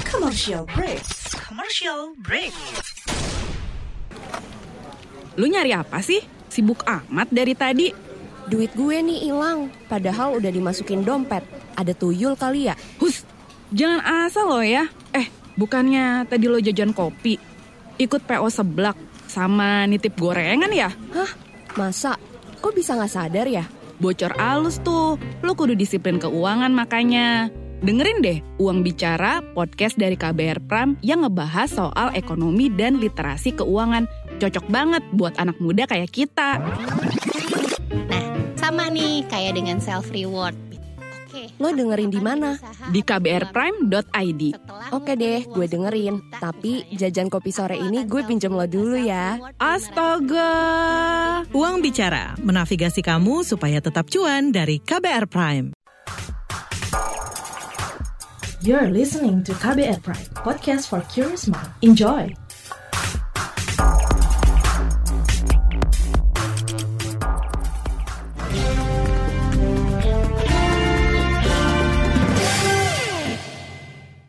Commercial 0.10 0.66
break. 0.66 1.06
Commercial 1.46 2.18
break. 2.26 2.54
Lu 5.40 5.48
nyari 5.48 5.72
apa 5.72 6.04
sih? 6.04 6.20
Sibuk 6.52 6.84
amat 6.84 7.32
dari 7.32 7.56
tadi. 7.56 7.88
Duit 8.52 8.76
gue 8.76 9.00
nih 9.00 9.32
hilang, 9.32 9.72
padahal 9.88 10.36
udah 10.36 10.52
dimasukin 10.52 11.08
dompet. 11.08 11.46
Ada 11.80 11.96
tuyul 11.96 12.36
kali 12.36 12.68
ya? 12.68 12.76
Hus, 13.00 13.24
jangan 13.72 14.28
asal 14.28 14.52
lo 14.52 14.60
ya. 14.60 14.92
Eh, 15.16 15.32
bukannya 15.56 16.28
tadi 16.28 16.52
lo 16.52 16.60
jajan 16.60 16.92
kopi, 16.92 17.40
ikut 17.96 18.28
PO 18.28 18.48
seblak, 18.52 19.00
sama 19.32 19.88
nitip 19.88 20.20
gorengan 20.20 20.74
ya? 20.74 20.92
Hah? 21.16 21.32
Masa? 21.80 22.20
Kok 22.60 22.76
bisa 22.76 23.00
nggak 23.00 23.14
sadar 23.14 23.48
ya? 23.48 23.64
Bocor 24.02 24.36
alus 24.36 24.84
tuh, 24.84 25.16
lo 25.46 25.52
kudu 25.56 25.78
disiplin 25.78 26.20
keuangan 26.20 26.74
makanya. 26.76 27.48
Dengerin 27.82 28.22
deh 28.22 28.40
Uang 28.62 28.86
Bicara, 28.86 29.42
podcast 29.58 29.98
dari 29.98 30.14
KBR 30.14 30.62
Pram 30.70 31.02
yang 31.02 31.26
ngebahas 31.26 31.66
soal 31.66 32.14
ekonomi 32.14 32.70
dan 32.70 33.02
literasi 33.02 33.58
keuangan 33.58 34.06
Cocok 34.42 34.66
banget 34.74 35.06
buat 35.14 35.38
anak 35.38 35.62
muda 35.62 35.86
kayak 35.86 36.10
kita. 36.10 36.58
Nah, 38.10 38.26
sama 38.58 38.90
nih 38.90 39.22
kayak 39.30 39.54
dengan 39.54 39.78
self 39.78 40.10
reward. 40.10 40.58
Oke. 41.30 41.54
Lo 41.62 41.70
dengerin 41.70 42.10
di 42.10 42.18
mana? 42.18 42.58
Di 42.90 43.06
kbrprime.id. 43.06 44.44
Oke 44.98 45.14
deh, 45.14 45.46
gue 45.46 45.66
dengerin. 45.70 46.26
Tapi 46.42 46.90
jajan 46.90 47.30
kopi 47.30 47.54
sore 47.54 47.78
ini 47.78 48.02
gue 48.10 48.26
pinjam 48.26 48.58
lo 48.58 48.66
dulu 48.66 48.98
ya. 48.98 49.38
Astaga. 49.62 50.50
Uang 51.54 51.86
bicara, 51.86 52.34
menavigasi 52.42 53.06
kamu 53.06 53.46
supaya 53.46 53.78
tetap 53.78 54.10
cuan 54.10 54.50
dari 54.50 54.82
KBR 54.82 55.30
Prime. 55.30 55.78
You're 58.66 58.90
listening 58.90 59.46
to 59.46 59.54
KBR 59.54 60.02
Prime, 60.02 60.30
podcast 60.34 60.90
for 60.90 61.06
curious 61.14 61.46
mind. 61.46 61.70
Enjoy. 61.86 62.34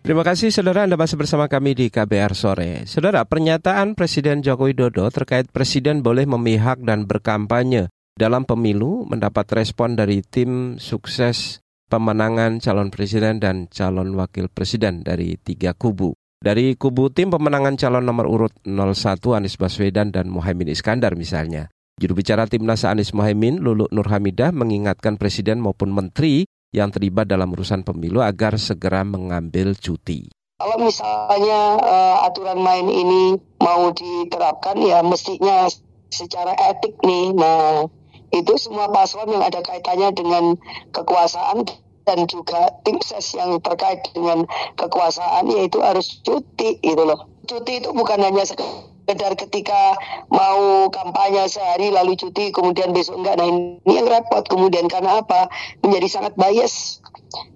Terima 0.03 0.27
kasih 0.27 0.51
saudara 0.51 0.83
Anda 0.83 0.99
masih 0.99 1.15
bersama 1.15 1.47
kami 1.47 1.79
di 1.79 1.87
KBR 1.87 2.35
Sore. 2.35 2.91
Saudara, 2.91 3.23
pernyataan 3.23 3.95
Presiden 3.95 4.43
Joko 4.43 4.67
Widodo 4.67 5.07
terkait 5.15 5.47
Presiden 5.55 6.03
boleh 6.03 6.27
memihak 6.27 6.83
dan 6.83 7.07
berkampanye 7.07 7.87
dalam 8.19 8.43
pemilu 8.43 9.07
mendapat 9.07 9.47
respon 9.55 9.95
dari 9.95 10.27
tim 10.27 10.75
sukses 10.83 11.63
pemenangan 11.87 12.59
calon 12.59 12.91
presiden 12.91 13.39
dan 13.39 13.71
calon 13.71 14.19
wakil 14.19 14.51
presiden 14.51 15.07
dari 15.07 15.39
tiga 15.39 15.71
kubu. 15.71 16.19
Dari 16.43 16.75
kubu 16.75 17.15
tim 17.15 17.31
pemenangan 17.31 17.79
calon 17.79 18.03
nomor 18.03 18.27
urut 18.27 18.59
01 18.67 19.23
Anies 19.39 19.55
Baswedan 19.55 20.11
dan 20.11 20.27
Mohaimin 20.27 20.75
Iskandar 20.75 21.15
misalnya. 21.15 21.71
Juru 22.03 22.19
bicara 22.19 22.51
Timnas 22.51 22.83
Anies 22.83 23.15
Mohaimin, 23.15 23.63
Lulu 23.63 23.87
Nurhamidah 23.95 24.51
mengingatkan 24.51 25.15
presiden 25.15 25.63
maupun 25.63 25.95
menteri 25.95 26.43
yang 26.73 26.89
terlibat 26.89 27.29
dalam 27.29 27.53
urusan 27.53 27.85
pemilu 27.85 28.25
agar 28.25 28.57
segera 28.57 29.05
mengambil 29.05 29.77
cuti. 29.77 30.33
Kalau 30.57 30.81
misalnya 30.81 31.77
uh, 31.79 32.17
aturan 32.27 32.59
main 32.65 32.89
ini 32.89 33.37
mau 33.61 33.93
diterapkan 33.93 34.81
ya 34.81 35.05
mestinya 35.05 35.69
secara 36.09 36.57
etik 36.73 36.97
nih. 37.05 37.37
Nah, 37.37 37.87
itu 38.33 38.53
semua 38.57 38.89
paslon 38.89 39.29
yang 39.37 39.45
ada 39.45 39.61
kaitannya 39.61 40.17
dengan 40.17 40.57
kekuasaan 40.97 41.69
dan 42.03 42.27
juga 42.27 42.75
tim 42.83 42.99
ses 43.03 43.35
yang 43.39 43.59
terkait 43.63 44.03
dengan 44.11 44.47
kekuasaan 44.75 45.47
yaitu 45.51 45.79
harus 45.83 46.19
cuti 46.27 46.79
gitu 46.83 47.03
loh. 47.03 47.27
Cuti 47.47 47.83
itu 47.83 47.91
bukan 47.95 48.23
hanya 48.23 48.47
sekedar 48.47 49.35
ketika 49.35 49.99
mau 50.31 50.87
kampanye 50.91 51.47
sehari 51.51 51.91
lalu 51.91 52.15
cuti 52.19 52.55
kemudian 52.55 52.95
besok 52.95 53.23
enggak. 53.23 53.39
Nah 53.39 53.47
ini 53.51 53.93
yang 53.93 54.07
repot. 54.07 54.47
Kemudian 54.47 54.87
karena 54.87 55.23
apa? 55.23 55.51
Menjadi 55.83 56.09
sangat 56.11 56.35
bias. 56.39 57.03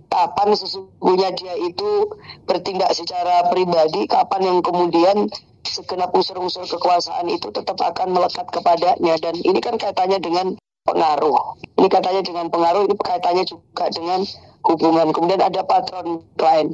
Kapan 0.07 0.57
sesungguhnya 0.57 1.35
dia 1.37 1.55
itu 1.61 2.09
bertindak 2.49 2.89
secara 2.97 3.53
pribadi 3.53 4.09
kapan 4.09 4.49
yang 4.49 4.59
kemudian 4.65 5.29
segenap 5.67 6.15
unsur-unsur 6.15 6.65
kekuasaan 6.65 7.27
itu 7.29 7.53
tetap 7.53 7.77
akan 7.77 8.15
melekat 8.15 8.47
kepadanya. 8.49 9.15
Dan 9.21 9.35
ini 9.37 9.59
kan 9.61 9.77
kaitannya 9.77 10.23
dengan 10.23 10.57
pengaruh 10.87 11.59
ini 11.83 11.89
katanya 11.91 12.23
dengan 12.23 12.47
pengaruh 12.49 12.87
ini 12.87 12.95
kaitannya 12.97 13.45
juga 13.45 13.91
dengan 13.91 14.23
hubungan 14.65 15.11
kemudian 15.11 15.43
ada 15.43 15.61
patron 15.67 16.23
lain 16.39 16.71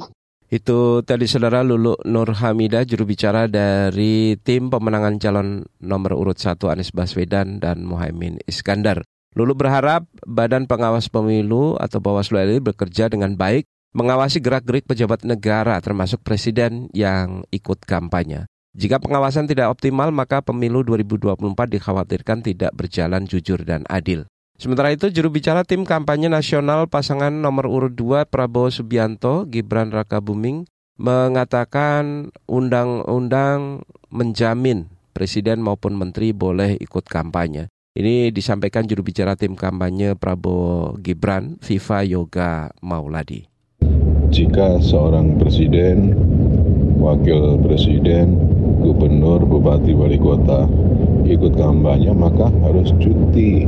itu 0.53 1.01
tadi 1.01 1.25
saudara 1.25 1.65
Lulu 1.65 1.97
Nur 2.05 2.29
Hamida, 2.29 2.85
juru 2.85 3.09
bicara 3.09 3.49
dari 3.49 4.37
tim 4.37 4.69
pemenangan 4.69 5.17
calon 5.17 5.65
nomor 5.81 6.13
urut 6.13 6.37
1 6.37 6.61
Anies 6.69 6.93
Baswedan 6.93 7.57
dan 7.57 7.81
Mohaimin 7.81 8.37
Iskandar. 8.45 9.01
Lulu 9.33 9.57
berharap 9.57 10.05
Badan 10.29 10.69
Pengawas 10.69 11.09
Pemilu 11.09 11.73
atau 11.81 11.97
Bawaslu 11.97 12.37
RI 12.37 12.61
bekerja 12.61 13.09
dengan 13.09 13.33
baik 13.33 13.65
mengawasi 13.97 14.45
gerak-gerik 14.45 14.85
pejabat 14.85 15.25
negara 15.25 15.73
termasuk 15.81 16.21
presiden 16.21 16.85
yang 16.93 17.49
ikut 17.49 17.81
kampanye. 17.81 18.45
Jika 18.73 18.97
pengawasan 18.97 19.45
tidak 19.45 19.69
optimal, 19.69 20.09
maka 20.09 20.41
pemilu 20.41 20.81
2024 20.81 21.37
dikhawatirkan 21.77 22.41
tidak 22.41 22.73
berjalan 22.73 23.21
jujur 23.29 23.61
dan 23.61 23.85
adil. 23.85 24.25
Sementara 24.57 24.89
itu, 24.89 25.13
juru 25.13 25.29
bicara 25.29 25.61
tim 25.61 25.85
kampanye 25.85 26.25
nasional 26.25 26.89
pasangan 26.89 27.29
nomor 27.29 27.69
urut 27.69 27.93
2 27.93 28.25
Prabowo 28.25 28.73
Subianto, 28.73 29.45
Gibran 29.45 29.93
Raka 29.93 30.25
Buming, 30.25 30.65
mengatakan 30.97 32.33
undang-undang 32.49 33.85
menjamin 34.09 34.89
presiden 35.13 35.61
maupun 35.61 35.93
menteri 35.93 36.33
boleh 36.33 36.73
ikut 36.81 37.05
kampanye. 37.05 37.69
Ini 37.93 38.33
disampaikan 38.33 38.89
juru 38.89 39.05
bicara 39.05 39.37
tim 39.37 39.53
kampanye 39.53 40.17
Prabowo 40.17 40.97
Gibran, 40.97 41.61
Viva 41.61 42.01
Yoga 42.01 42.73
Mauladi. 42.81 43.45
Jika 44.33 44.81
seorang 44.81 45.37
presiden, 45.37 46.17
wakil 46.97 47.61
presiden, 47.61 48.33
gubernur, 48.83 49.39
bupati, 49.47 49.95
wali 49.95 50.19
kota 50.19 50.67
ikut 51.23 51.55
kampanye, 51.55 52.11
maka 52.11 52.51
harus 52.67 52.91
cuti. 52.99 53.65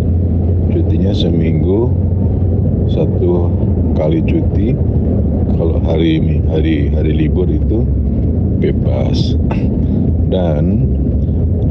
Cutinya 0.75 1.15
seminggu 1.15 1.87
satu 2.91 3.47
kali 3.95 4.19
cuti. 4.27 4.75
Kalau 5.55 5.79
hari 5.87 6.43
hari 6.51 6.91
hari 6.91 7.11
libur 7.15 7.47
itu 7.47 7.87
bebas. 8.59 9.39
Dan 10.27 10.91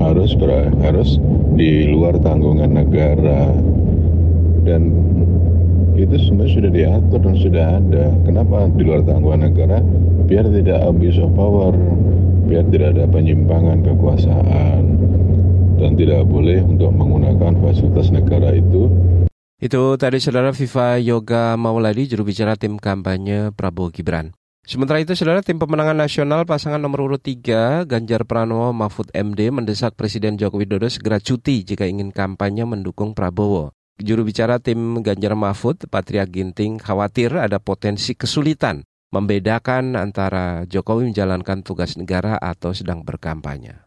harus 0.00 0.32
ber, 0.38 0.72
harus 0.80 1.20
di 1.58 1.92
luar 1.92 2.16
tanggungan 2.22 2.80
negara. 2.80 3.52
Dan 4.64 4.88
itu 5.94 6.16
semua 6.18 6.48
sudah 6.48 6.70
diatur 6.72 7.20
dan 7.20 7.36
sudah 7.36 7.66
ada. 7.78 8.04
Kenapa 8.24 8.72
di 8.72 8.82
luar 8.82 9.04
tanggungan 9.04 9.52
negara? 9.52 9.78
Biar 10.24 10.48
tidak 10.48 10.80
abuse 10.80 11.20
of 11.20 11.30
power, 11.36 11.76
biar 12.44 12.64
tidak 12.68 12.96
ada 12.96 13.04
penyimpangan 13.08 13.80
kekuasaan, 13.82 14.82
dan 15.80 15.90
tidak 15.96 16.22
boleh 16.28 16.60
untuk 16.62 16.92
menggunakan 16.92 17.56
fasilitas 17.60 18.12
negara 18.12 18.52
itu. 18.52 18.88
Itu 19.58 19.96
tadi 19.96 20.20
saudara 20.20 20.52
Viva 20.52 21.00
Yoga 21.00 21.56
Mauladi, 21.56 22.04
juru 22.04 22.28
bicara 22.28 22.54
tim 22.54 22.76
kampanye 22.76 23.48
Prabowo 23.56 23.88
Gibran. 23.88 24.36
Sementara 24.64 24.96
itu, 25.00 25.12
saudara 25.12 25.44
tim 25.44 25.60
pemenangan 25.60 25.96
nasional 25.96 26.48
pasangan 26.48 26.80
nomor 26.80 27.04
urut 27.04 27.20
3, 27.20 27.84
Ganjar 27.84 28.24
Pranowo 28.24 28.72
Mahfud 28.72 29.12
MD 29.12 29.52
mendesak 29.52 29.92
Presiden 29.92 30.40
Joko 30.40 30.56
Widodo 30.56 30.88
segera 30.88 31.20
cuti 31.20 31.64
jika 31.68 31.84
ingin 31.84 32.16
kampanye 32.16 32.64
mendukung 32.64 33.12
Prabowo. 33.12 33.76
Juru 34.00 34.24
bicara 34.24 34.56
tim 34.60 35.04
Ganjar 35.04 35.36
Mahfud, 35.36 35.84
Patria 35.92 36.24
Ginting, 36.24 36.80
khawatir 36.80 37.36
ada 37.36 37.60
potensi 37.60 38.16
kesulitan 38.16 38.88
membedakan 39.14 39.94
antara 39.94 40.66
Jokowi 40.66 41.14
menjalankan 41.14 41.62
tugas 41.62 41.94
negara 41.94 42.34
atau 42.34 42.74
sedang 42.74 43.06
berkampanye. 43.06 43.78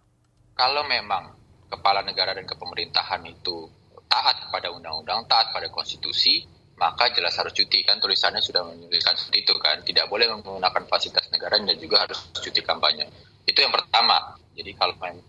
Kalau 0.55 0.87
memang 0.87 1.35
kepala 1.67 1.99
negara 2.07 2.31
dan 2.31 2.47
kepemerintahan 2.47 3.27
itu 3.27 3.67
taat 4.07 4.47
pada 4.47 4.71
undang-undang, 4.71 5.27
taat 5.27 5.51
pada 5.51 5.67
konstitusi, 5.67 6.47
maka 6.79 7.11
jelas 7.11 7.35
harus 7.35 7.51
cuti. 7.51 7.83
Kan 7.83 7.99
tulisannya 7.99 8.39
sudah 8.39 8.63
menyebutkan 8.63 9.19
seperti 9.19 9.43
itu 9.43 9.53
kan. 9.59 9.83
Tidak 9.83 10.07
boleh 10.07 10.31
menggunakan 10.31 10.87
fasilitas 10.87 11.27
negara 11.35 11.59
dan 11.59 11.75
juga 11.75 12.07
harus 12.07 12.31
cuti 12.31 12.63
kampanye. 12.63 13.11
Itu 13.43 13.59
yang 13.59 13.75
pertama. 13.75 14.39
Jadi 14.55 14.71
kalau 14.79 14.95
main 15.03 15.19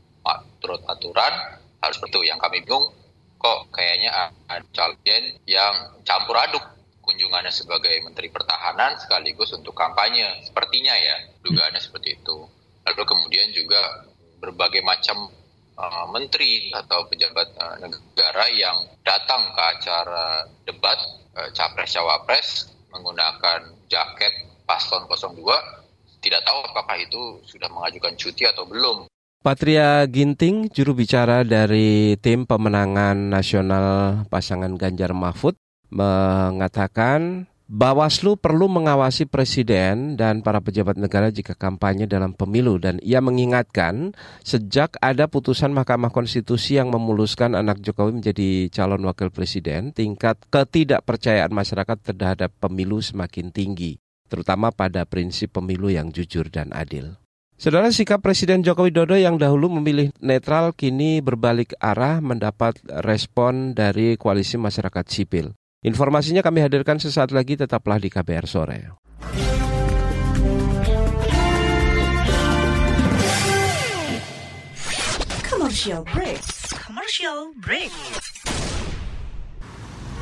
turut 0.62 0.80
aturan 0.86 1.58
harus 1.82 1.96
seperti 1.98 2.28
yang 2.28 2.38
kami 2.38 2.62
bingung 2.62 2.92
kok 3.38 3.70
kayaknya 3.70 4.34
ada 4.50 4.66
calon 4.74 5.24
yang 5.46 5.74
campur 6.02 6.34
aduk 6.36 6.60
kunjungannya 7.18 7.50
sebagai 7.50 7.98
Menteri 8.06 8.30
Pertahanan 8.30 8.94
sekaligus 8.94 9.50
untuk 9.50 9.74
kampanye. 9.74 10.38
Sepertinya 10.46 10.94
ya, 10.94 11.26
dugaannya 11.42 11.82
seperti 11.82 12.14
itu. 12.14 12.46
Lalu 12.86 13.02
kemudian 13.02 13.50
juga 13.50 14.06
berbagai 14.38 14.86
macam 14.86 15.26
uh, 15.74 16.06
menteri 16.14 16.70
atau 16.70 17.10
pejabat 17.10 17.58
uh, 17.58 17.74
negara 17.82 18.46
yang 18.54 18.86
datang 19.02 19.50
ke 19.50 19.62
acara 19.66 20.46
debat 20.62 20.94
uh, 21.34 21.50
capres-cawapres 21.50 22.70
menggunakan 22.94 23.66
jaket 23.90 24.46
paslon 24.62 25.10
02 25.10 26.22
tidak 26.22 26.46
tahu 26.46 26.58
apakah 26.70 27.02
itu 27.02 27.42
sudah 27.50 27.66
mengajukan 27.66 28.14
cuti 28.14 28.46
atau 28.46 28.62
belum. 28.62 29.10
Patria 29.42 30.06
Ginting, 30.06 30.70
juru 30.70 30.94
bicara 30.94 31.42
dari 31.42 32.14
tim 32.22 32.46
pemenangan 32.46 33.18
nasional 33.18 34.22
pasangan 34.30 34.74
Ganjar 34.78 35.14
Mahfud, 35.14 35.58
mengatakan 35.90 37.48
Bawaslu 37.68 38.40
perlu 38.40 38.64
mengawasi 38.64 39.28
presiden 39.28 40.16
dan 40.16 40.40
para 40.40 40.56
pejabat 40.56 40.96
negara 40.96 41.28
jika 41.28 41.52
kampanye 41.52 42.08
dalam 42.08 42.32
pemilu 42.32 42.80
dan 42.80 42.96
ia 43.04 43.20
mengingatkan 43.20 44.16
sejak 44.40 44.96
ada 45.04 45.28
putusan 45.28 45.76
Mahkamah 45.76 46.08
Konstitusi 46.08 46.80
yang 46.80 46.88
memuluskan 46.88 47.52
anak 47.52 47.84
Jokowi 47.84 48.24
menjadi 48.24 48.72
calon 48.72 49.04
wakil 49.04 49.28
presiden, 49.28 49.92
tingkat 49.92 50.40
ketidakpercayaan 50.48 51.52
masyarakat 51.52 52.00
terhadap 52.08 52.56
pemilu 52.56 53.04
semakin 53.04 53.52
tinggi, 53.52 54.00
terutama 54.32 54.72
pada 54.72 55.04
prinsip 55.04 55.52
pemilu 55.52 55.92
yang 55.92 56.08
jujur 56.08 56.48
dan 56.48 56.72
adil. 56.72 57.20
Saudara 57.60 57.92
sikap 57.92 58.24
Presiden 58.24 58.64
Joko 58.64 58.88
Widodo 58.88 59.18
yang 59.18 59.34
dahulu 59.34 59.68
memilih 59.76 60.14
netral 60.24 60.72
kini 60.72 61.18
berbalik 61.18 61.74
arah 61.82 62.22
mendapat 62.24 62.78
respon 63.02 63.76
dari 63.76 64.14
koalisi 64.14 64.54
masyarakat 64.54 65.04
sipil. 65.10 65.57
Informasinya 65.78 66.42
kami 66.42 66.58
hadirkan 66.58 66.98
sesaat 66.98 67.30
lagi 67.30 67.54
tetaplah 67.54 68.02
di 68.02 68.10
KBR 68.10 68.50
sore. 68.50 68.98
Commercial 75.46 76.02
break. 76.02 76.42
Commercial 76.82 77.54
break. 77.62 77.94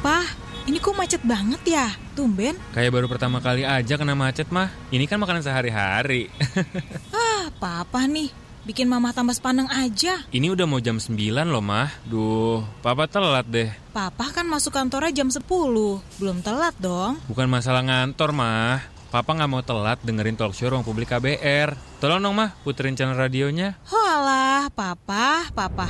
Pah, 0.04 0.28
ini 0.68 0.76
kok 0.76 0.92
macet 0.92 1.24
banget 1.24 1.64
ya? 1.64 1.88
Tumben. 2.12 2.60
Kayak 2.76 2.92
baru 2.92 3.08
pertama 3.08 3.40
kali 3.40 3.64
aja 3.64 3.96
kena 3.96 4.12
macet 4.12 4.52
mah. 4.52 4.68
Ini 4.92 5.08
kan 5.08 5.16
makanan 5.16 5.40
sehari-hari. 5.40 6.28
ah, 7.16 7.48
papa 7.56 8.04
nih. 8.04 8.28
Bikin 8.66 8.90
mama 8.90 9.14
tambah 9.14 9.30
sepaneng 9.30 9.70
aja. 9.70 10.26
Ini 10.34 10.50
udah 10.50 10.66
mau 10.66 10.82
jam 10.82 10.98
9 10.98 11.14
loh, 11.46 11.62
Mah. 11.62 11.86
Duh, 12.02 12.66
papa 12.82 13.06
telat 13.06 13.46
deh. 13.46 13.70
Papa 13.94 14.34
kan 14.34 14.42
masuk 14.42 14.74
kantornya 14.74 15.22
jam 15.22 15.30
10. 15.30 15.46
Belum 16.18 16.42
telat 16.42 16.74
dong. 16.82 17.22
Bukan 17.30 17.46
masalah 17.46 17.86
ngantor, 17.86 18.34
Mah. 18.34 18.82
Papa 19.06 19.30
nggak 19.38 19.50
mau 19.50 19.62
telat 19.62 19.98
dengerin 20.02 20.34
talk 20.34 20.52
show 20.52 20.66
ruang 20.66 20.82
publik 20.82 21.14
KBR. 21.14 21.78
Tolong 22.02 22.20
dong, 22.20 22.34
Mah, 22.34 22.52
puterin 22.66 22.98
channel 22.98 23.14
radionya. 23.14 23.78
Hoalah, 23.86 24.68
papa, 24.74 25.48
papa. 25.54 25.86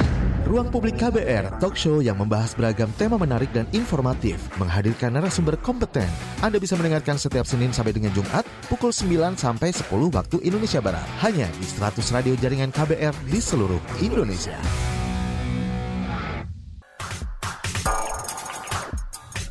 Ruang 0.47 0.71
Publik 0.71 0.95
KBR, 0.95 1.59
talk 1.59 1.75
show 1.75 1.99
yang 1.99 2.23
membahas 2.23 2.55
beragam 2.55 2.87
tema 2.95 3.19
menarik 3.19 3.51
dan 3.51 3.67
informatif, 3.75 4.39
menghadirkan 4.63 5.11
narasumber 5.11 5.59
kompeten. 5.59 6.07
Anda 6.39 6.63
bisa 6.63 6.79
mendengarkan 6.79 7.19
setiap 7.19 7.43
Senin 7.43 7.75
sampai 7.75 7.91
dengan 7.91 8.15
Jumat, 8.15 8.47
pukul 8.71 8.95
9 8.95 9.35
sampai 9.35 9.75
10 9.75 9.91
waktu 10.15 10.39
Indonesia 10.47 10.79
Barat. 10.79 11.03
Hanya 11.19 11.51
di 11.59 11.67
100 11.67 11.99
radio 12.15 12.39
jaringan 12.39 12.71
KBR 12.71 13.27
di 13.27 13.43
seluruh 13.43 13.83
Indonesia. 13.99 14.55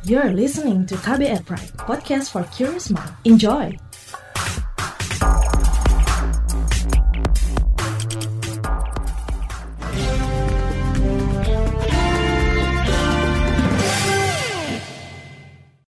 You're 0.06 0.30
listening 0.30 0.86
to 0.86 0.94
KBR 1.02 1.42
Pride, 1.42 1.74
podcast 1.82 2.30
for 2.30 2.46
curious 2.54 2.94
mind. 2.94 3.10
Enjoy! 3.26 3.74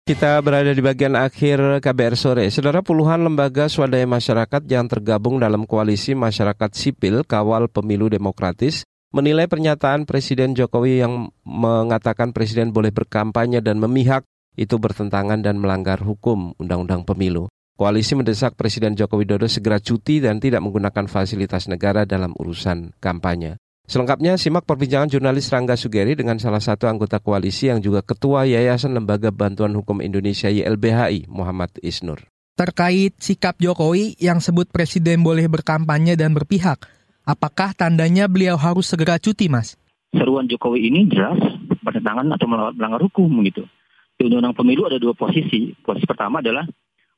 Kita 0.06 0.38
berada 0.46 0.70
di 0.70 0.78
bagian 0.78 1.18
akhir 1.18 1.82
KBR 1.82 2.14
sore. 2.14 2.46
Saudara 2.54 2.86
puluhan 2.86 3.18
lembaga 3.18 3.66
swadaya 3.66 4.06
masyarakat 4.06 4.62
yang 4.70 4.86
tergabung 4.86 5.42
dalam 5.42 5.66
koalisi 5.66 6.14
masyarakat 6.14 6.70
sipil 6.70 7.26
kawal 7.26 7.66
pemilu 7.66 8.06
demokratis 8.06 8.86
menilai 9.14 9.46
pernyataan 9.46 10.10
Presiden 10.10 10.58
Jokowi 10.58 10.98
yang 10.98 11.30
mengatakan 11.46 12.34
Presiden 12.34 12.74
boleh 12.74 12.90
berkampanye 12.90 13.62
dan 13.62 13.78
memihak 13.78 14.26
itu 14.58 14.74
bertentangan 14.82 15.38
dan 15.38 15.62
melanggar 15.62 16.02
hukum 16.02 16.58
Undang-Undang 16.58 17.06
Pemilu. 17.06 17.46
Koalisi 17.74 18.18
mendesak 18.18 18.58
Presiden 18.58 18.94
Joko 18.98 19.18
Widodo 19.18 19.46
segera 19.50 19.82
cuti 19.82 20.22
dan 20.22 20.38
tidak 20.38 20.62
menggunakan 20.62 21.10
fasilitas 21.10 21.66
negara 21.66 22.06
dalam 22.06 22.34
urusan 22.38 22.94
kampanye. 23.02 23.58
Selengkapnya 23.84 24.38
simak 24.38 24.64
perbincangan 24.64 25.10
jurnalis 25.10 25.50
Rangga 25.50 25.74
Sugeri 25.74 26.14
dengan 26.14 26.38
salah 26.38 26.62
satu 26.62 26.86
anggota 26.86 27.18
koalisi 27.18 27.68
yang 27.68 27.82
juga 27.82 28.00
Ketua 28.00 28.46
Yayasan 28.46 28.94
Lembaga 28.94 29.34
Bantuan 29.34 29.74
Hukum 29.74 30.00
Indonesia 30.00 30.48
YLBHI, 30.48 31.26
Muhammad 31.26 31.74
Isnur. 31.82 32.22
Terkait 32.54 33.18
sikap 33.18 33.58
Jokowi 33.58 34.14
yang 34.22 34.38
sebut 34.38 34.70
Presiden 34.70 35.26
boleh 35.26 35.50
berkampanye 35.50 36.14
dan 36.14 36.30
berpihak, 36.38 36.86
apakah 37.24 37.72
tandanya 37.72 38.28
beliau 38.28 38.54
harus 38.54 38.88
segera 38.88 39.18
cuti, 39.18 39.48
Mas? 39.48 39.74
Seruan 40.14 40.46
Jokowi 40.46 40.86
ini 40.86 41.10
jelas 41.10 41.40
bertentangan 41.82 42.30
atau 42.38 42.46
melanggar 42.46 43.02
hukum 43.02 43.28
gitu. 43.42 43.66
Di 44.14 44.30
Undang-Undang 44.30 44.54
Pemilu 44.54 44.86
ada 44.86 45.02
dua 45.02 45.10
posisi. 45.16 45.74
Posisi 45.82 46.06
pertama 46.06 46.38
adalah 46.38 46.62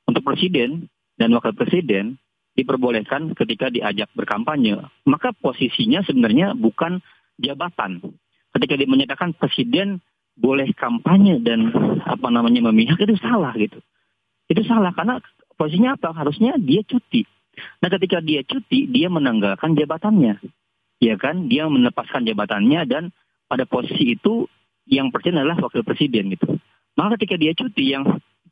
untuk 0.08 0.24
Presiden 0.24 0.88
dan 1.20 1.28
Wakil 1.36 1.52
Presiden 1.52 2.16
diperbolehkan 2.56 3.36
ketika 3.36 3.68
diajak 3.68 4.08
berkampanye. 4.16 4.80
Maka 5.04 5.36
posisinya 5.36 6.00
sebenarnya 6.08 6.56
bukan 6.56 7.04
jabatan. 7.36 8.00
Ketika 8.56 8.74
dia 8.80 8.88
menyatakan 8.88 9.36
presiden 9.36 10.00
boleh 10.36 10.72
kampanye 10.72 11.36
dan 11.44 11.68
apa 12.00 12.28
namanya 12.32 12.72
memihak 12.72 12.96
itu 13.04 13.20
salah 13.20 13.52
gitu. 13.60 13.76
Itu 14.48 14.64
salah 14.64 14.96
karena 14.96 15.20
posisinya 15.60 16.00
apa? 16.00 16.16
Harusnya 16.16 16.56
dia 16.56 16.80
cuti. 16.80 17.28
Nah 17.56 17.88
ketika 17.88 18.20
dia 18.20 18.44
cuti, 18.44 18.88
dia 18.88 19.08
menanggalkan 19.08 19.76
jabatannya. 19.76 20.40
Ya 21.00 21.14
kan? 21.20 21.48
Dia 21.48 21.68
melepaskan 21.68 22.24
jabatannya 22.24 22.88
dan 22.88 23.12
pada 23.46 23.64
posisi 23.68 24.16
itu 24.16 24.48
yang 24.86 25.12
presiden 25.12 25.42
adalah 25.44 25.60
wakil 25.66 25.84
presiden 25.84 26.32
gitu. 26.32 26.56
Maka 26.96 27.20
ketika 27.20 27.36
dia 27.36 27.52
cuti 27.52 27.92
yang 27.92 28.04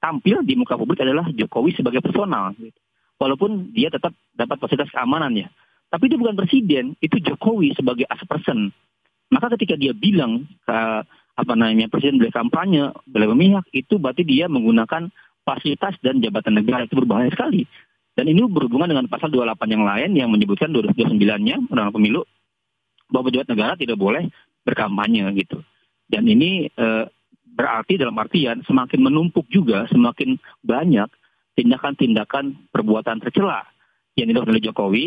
tampil 0.03 0.45
di 0.45 0.59
muka 0.59 0.77
publik 0.77 1.01
adalah 1.01 1.29
Jokowi 1.33 1.73
sebagai 1.73 2.05
personal. 2.05 2.53
Gitu 2.59 2.77
walaupun 3.19 3.73
dia 3.75 3.91
tetap 3.91 4.13
dapat 4.35 4.59
fasilitas 4.59 4.91
keamanan 4.91 5.35
ya. 5.35 5.49
Tapi 5.91 6.11
itu 6.11 6.19
bukan 6.19 6.35
presiden, 6.35 6.99
itu 6.99 7.23
Jokowi 7.23 7.71
sebagai 7.79 8.05
as 8.11 8.19
person. 8.27 8.75
Maka 9.31 9.55
ketika 9.55 9.79
dia 9.79 9.95
bilang 9.95 10.45
ke 10.67 10.79
apa 11.35 11.53
namanya 11.55 11.91
presiden 11.91 12.19
boleh 12.19 12.35
kampanye, 12.35 12.91
boleh 13.07 13.29
memihak, 13.35 13.65
itu 13.71 13.99
berarti 13.99 14.27
dia 14.27 14.51
menggunakan 14.51 15.11
fasilitas 15.47 15.95
dan 16.03 16.19
jabatan 16.19 16.59
negara 16.59 16.87
itu 16.87 16.99
berbahaya 16.99 17.31
sekali. 17.31 17.67
Dan 18.15 18.31
ini 18.31 18.47
berhubungan 18.47 18.87
dengan 18.87 19.11
pasal 19.11 19.31
28 19.35 19.75
yang 19.75 19.85
lain 19.85 20.11
yang 20.15 20.29
menyebutkan 20.31 20.71
229-nya 20.71 21.67
Undang 21.67 21.91
Pemilu 21.91 22.23
bahwa 23.11 23.31
pejabat 23.31 23.49
negara 23.51 23.73
tidak 23.75 23.99
boleh 23.99 24.31
berkampanye 24.63 25.27
gitu. 25.35 25.59
Dan 26.07 26.31
ini 26.31 26.71
e, 26.71 26.87
berarti 27.43 27.99
dalam 27.99 28.15
artian 28.15 28.63
semakin 28.63 29.01
menumpuk 29.03 29.51
juga, 29.51 29.91
semakin 29.91 30.39
banyak 30.63 31.11
tindakan-tindakan 31.59 32.71
perbuatan 32.71 33.19
tercela 33.19 33.67
yang 34.15 34.31
dilakukan 34.31 34.55
oleh 34.55 34.65
Jokowi 34.65 35.05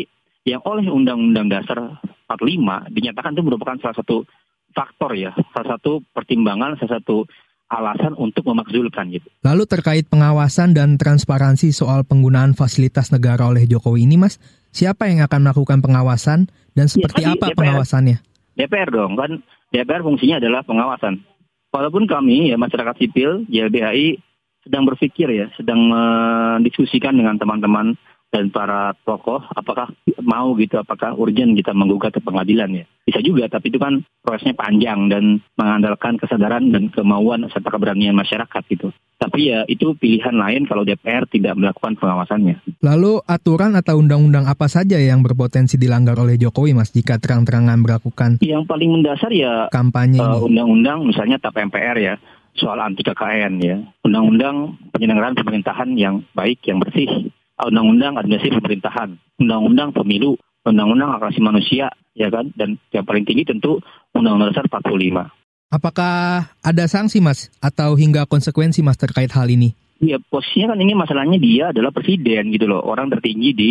yang 0.48 0.60
oleh 0.64 0.88
Undang-Undang 0.88 1.48
Dasar 1.48 2.00
45 2.28 2.92
dinyatakan 2.92 3.36
itu 3.36 3.44
merupakan 3.44 3.76
salah 3.80 3.96
satu 3.96 4.24
faktor 4.72 5.16
ya, 5.16 5.32
salah 5.56 5.76
satu 5.76 6.04
pertimbangan, 6.12 6.76
salah 6.80 7.00
satu 7.00 7.24
alasan 7.68 8.16
untuk 8.16 8.48
memakzulkan 8.48 9.12
gitu. 9.12 9.28
Lalu 9.44 9.68
terkait 9.68 10.08
pengawasan 10.08 10.72
dan 10.72 10.96
transparansi 10.96 11.70
soal 11.70 12.02
penggunaan 12.02 12.56
fasilitas 12.56 13.12
negara 13.12 13.44
oleh 13.44 13.68
Jokowi 13.68 14.08
ini, 14.08 14.16
Mas, 14.16 14.40
siapa 14.72 15.08
yang 15.08 15.20
akan 15.24 15.44
melakukan 15.48 15.84
pengawasan 15.84 16.48
dan 16.72 16.86
ya, 16.88 16.92
seperti 16.92 17.20
ya, 17.28 17.36
apa 17.36 17.52
DPR, 17.52 17.58
pengawasannya? 17.60 18.18
DPR 18.56 18.88
dong, 18.88 19.12
kan 19.20 19.30
DPR 19.68 20.02
fungsinya 20.02 20.40
adalah 20.40 20.64
pengawasan. 20.64 21.20
Walaupun 21.68 22.08
kami 22.08 22.48
ya 22.48 22.56
masyarakat 22.56 22.96
sipil 22.96 23.44
YLBHI 23.52 24.16
sedang 24.64 24.88
berpikir 24.88 25.28
ya, 25.28 25.46
sedang 25.60 25.92
mendiskusikan 25.92 27.12
dengan 27.12 27.36
teman-teman 27.36 27.94
dan 28.28 28.52
para 28.52 28.92
tokoh 29.08 29.40
apakah 29.56 29.88
mau 30.20 30.52
gitu 30.60 30.76
apakah 30.76 31.16
urgent 31.16 31.56
kita 31.56 31.72
menggugat 31.72 32.12
ke 32.12 32.20
pengadilan 32.20 32.84
ya? 32.84 32.84
Bisa 33.08 33.24
juga 33.24 33.48
tapi 33.48 33.72
itu 33.72 33.80
kan 33.80 34.04
prosesnya 34.20 34.52
panjang 34.52 35.08
dan 35.08 35.40
mengandalkan 35.56 36.20
kesadaran 36.20 36.68
dan 36.68 36.92
kemauan 36.92 37.48
serta 37.48 37.72
keberanian 37.72 38.12
masyarakat 38.12 38.62
gitu. 38.68 38.92
Tapi 39.18 39.50
ya 39.50 39.64
itu 39.66 39.96
pilihan 39.98 40.36
lain 40.36 40.68
kalau 40.68 40.86
DPR 40.86 41.26
tidak 41.26 41.58
melakukan 41.58 41.98
pengawasannya. 41.98 42.62
Lalu 42.84 43.18
aturan 43.24 43.74
atau 43.74 43.98
undang-undang 43.98 44.46
apa 44.46 44.70
saja 44.70 45.00
yang 45.00 45.24
berpotensi 45.24 45.80
dilanggar 45.80 46.14
oleh 46.20 46.38
Jokowi 46.38 46.76
mas 46.76 46.92
jika 46.94 47.18
terang-terangan 47.18 47.80
melakukan 47.80 48.38
yang 48.44 48.68
paling 48.68 48.94
mendasar 48.94 49.32
ya 49.34 49.66
kampanye 49.74 50.22
uh, 50.22 50.44
undang-undang 50.44 51.02
misalnya 51.02 51.40
TAP 51.40 51.58
MPR 51.66 51.96
ya 51.98 52.14
soal 52.54 52.78
anti 52.84 53.00
KKN 53.02 53.54
ya. 53.58 53.76
Undang-undang 54.04 54.76
penyelenggaraan 54.92 55.38
pemerintahan 55.38 55.90
yang 55.96 56.22
baik 56.36 56.62
yang 56.68 56.78
bersih 56.78 57.32
undang-undang 57.66 58.14
administrasi 58.14 58.54
pemerintahan, 58.62 59.18
undang-undang 59.42 59.90
pemilu, 59.90 60.38
undang-undang 60.62 61.18
hak 61.18 61.26
asasi 61.26 61.40
manusia, 61.42 61.90
ya 62.14 62.28
kan? 62.30 62.50
Dan 62.54 62.78
yang 62.94 63.02
paling 63.02 63.26
tinggi 63.26 63.48
tentu 63.48 63.82
Undang-Undang 64.14 64.54
Dasar 64.54 64.66
45. 64.66 65.30
Apakah 65.68 66.48
ada 66.64 66.84
sanksi, 66.88 67.20
Mas, 67.20 67.52
atau 67.60 67.92
hingga 67.92 68.24
konsekuensi, 68.24 68.80
Mas, 68.80 68.96
terkait 68.96 69.28
hal 69.36 69.52
ini? 69.52 69.76
Ya, 69.98 70.16
posisinya 70.22 70.72
kan 70.72 70.80
ini 70.80 70.94
masalahnya 70.94 71.38
dia 71.42 71.64
adalah 71.74 71.90
presiden 71.90 72.54
gitu 72.54 72.70
loh, 72.70 72.86
orang 72.86 73.10
tertinggi 73.10 73.50
di 73.50 73.70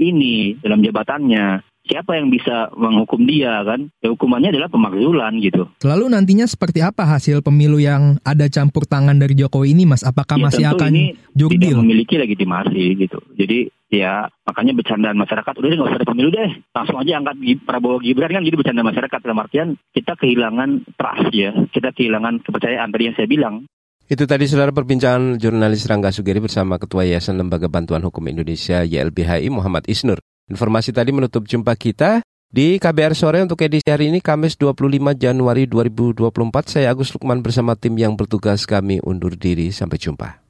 ini 0.00 0.56
dalam 0.56 0.80
jabatannya 0.80 1.69
siapa 1.90 2.14
yang 2.14 2.30
bisa 2.30 2.70
menghukum 2.78 3.26
dia 3.26 3.66
kan? 3.66 3.90
Ya, 3.98 4.14
hukumannya 4.14 4.54
adalah 4.54 4.70
pemakzulan 4.70 5.42
gitu. 5.42 5.66
Lalu 5.82 6.14
nantinya 6.14 6.46
seperti 6.46 6.80
apa 6.86 7.02
hasil 7.02 7.42
pemilu 7.42 7.82
yang 7.82 8.22
ada 8.22 8.46
campur 8.46 8.86
tangan 8.86 9.18
dari 9.18 9.34
Jokowi 9.34 9.74
ini, 9.74 9.90
Mas? 9.90 10.06
Apakah 10.06 10.38
ya, 10.38 10.44
masih 10.46 10.64
akan 10.70 10.94
ini 10.94 11.18
tidak 11.34 11.82
memiliki 11.82 12.14
legitimasi 12.14 12.84
gitu. 12.94 13.18
Jadi 13.34 13.66
ya 13.90 14.30
makanya 14.46 14.72
bercandaan 14.78 15.18
masyarakat 15.18 15.50
udah 15.50 15.66
nggak 15.66 15.90
usah 15.90 15.98
ada 15.98 16.06
pemilu 16.06 16.30
deh 16.30 16.62
langsung 16.70 16.94
aja 17.02 17.18
angkat 17.18 17.42
Prabowo 17.66 17.98
Gibran 17.98 18.30
kan 18.30 18.46
jadi 18.46 18.54
bercanda 18.54 18.86
masyarakat 18.86 19.18
dalam 19.18 19.42
artian 19.42 19.68
kita 19.90 20.14
kehilangan 20.14 20.94
trust 20.94 21.34
ya 21.34 21.50
kita 21.74 21.90
kehilangan 21.90 22.38
kepercayaan 22.46 22.86
tadi 22.94 23.10
yang 23.10 23.18
saya 23.18 23.26
bilang 23.26 23.66
itu 24.10 24.26
tadi 24.26 24.50
saudara 24.50 24.74
perbincangan 24.74 25.38
jurnalis 25.38 25.86
Rangga 25.86 26.10
Sugiri 26.10 26.42
bersama 26.42 26.82
Ketua 26.82 27.06
Yayasan 27.06 27.38
Lembaga 27.38 27.70
Bantuan 27.70 28.02
Hukum 28.02 28.26
Indonesia 28.26 28.82
YLBHI 28.82 29.46
Muhammad 29.54 29.86
Isnur. 29.86 30.18
Informasi 30.50 30.90
tadi 30.90 31.14
menutup 31.14 31.46
jumpa 31.46 31.78
kita 31.78 32.26
di 32.50 32.82
KBR 32.82 33.14
Sore 33.14 33.38
untuk 33.38 33.62
edisi 33.62 33.86
hari 33.86 34.10
ini 34.10 34.18
Kamis 34.18 34.58
25 34.58 35.14
Januari 35.14 35.70
2024. 35.70 36.26
Saya 36.66 36.90
Agus 36.90 37.14
Lukman 37.14 37.38
bersama 37.38 37.78
tim 37.78 37.94
yang 37.94 38.18
bertugas 38.18 38.66
kami 38.66 38.98
undur 39.06 39.38
diri. 39.38 39.70
Sampai 39.70 40.02
jumpa. 40.02 40.42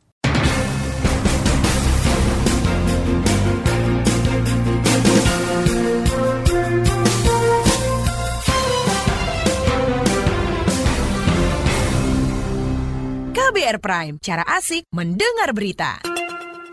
KBR 13.37 13.79
Prime, 13.85 14.17
cara 14.25 14.49
asik 14.49 14.89
mendengar 14.97 15.53
berita. 15.53 16.01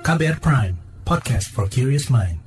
KBR 0.08 0.40
Prime, 0.40 0.80
podcast 1.04 1.52
for 1.52 1.68
curious 1.68 2.08
mind. 2.08 2.47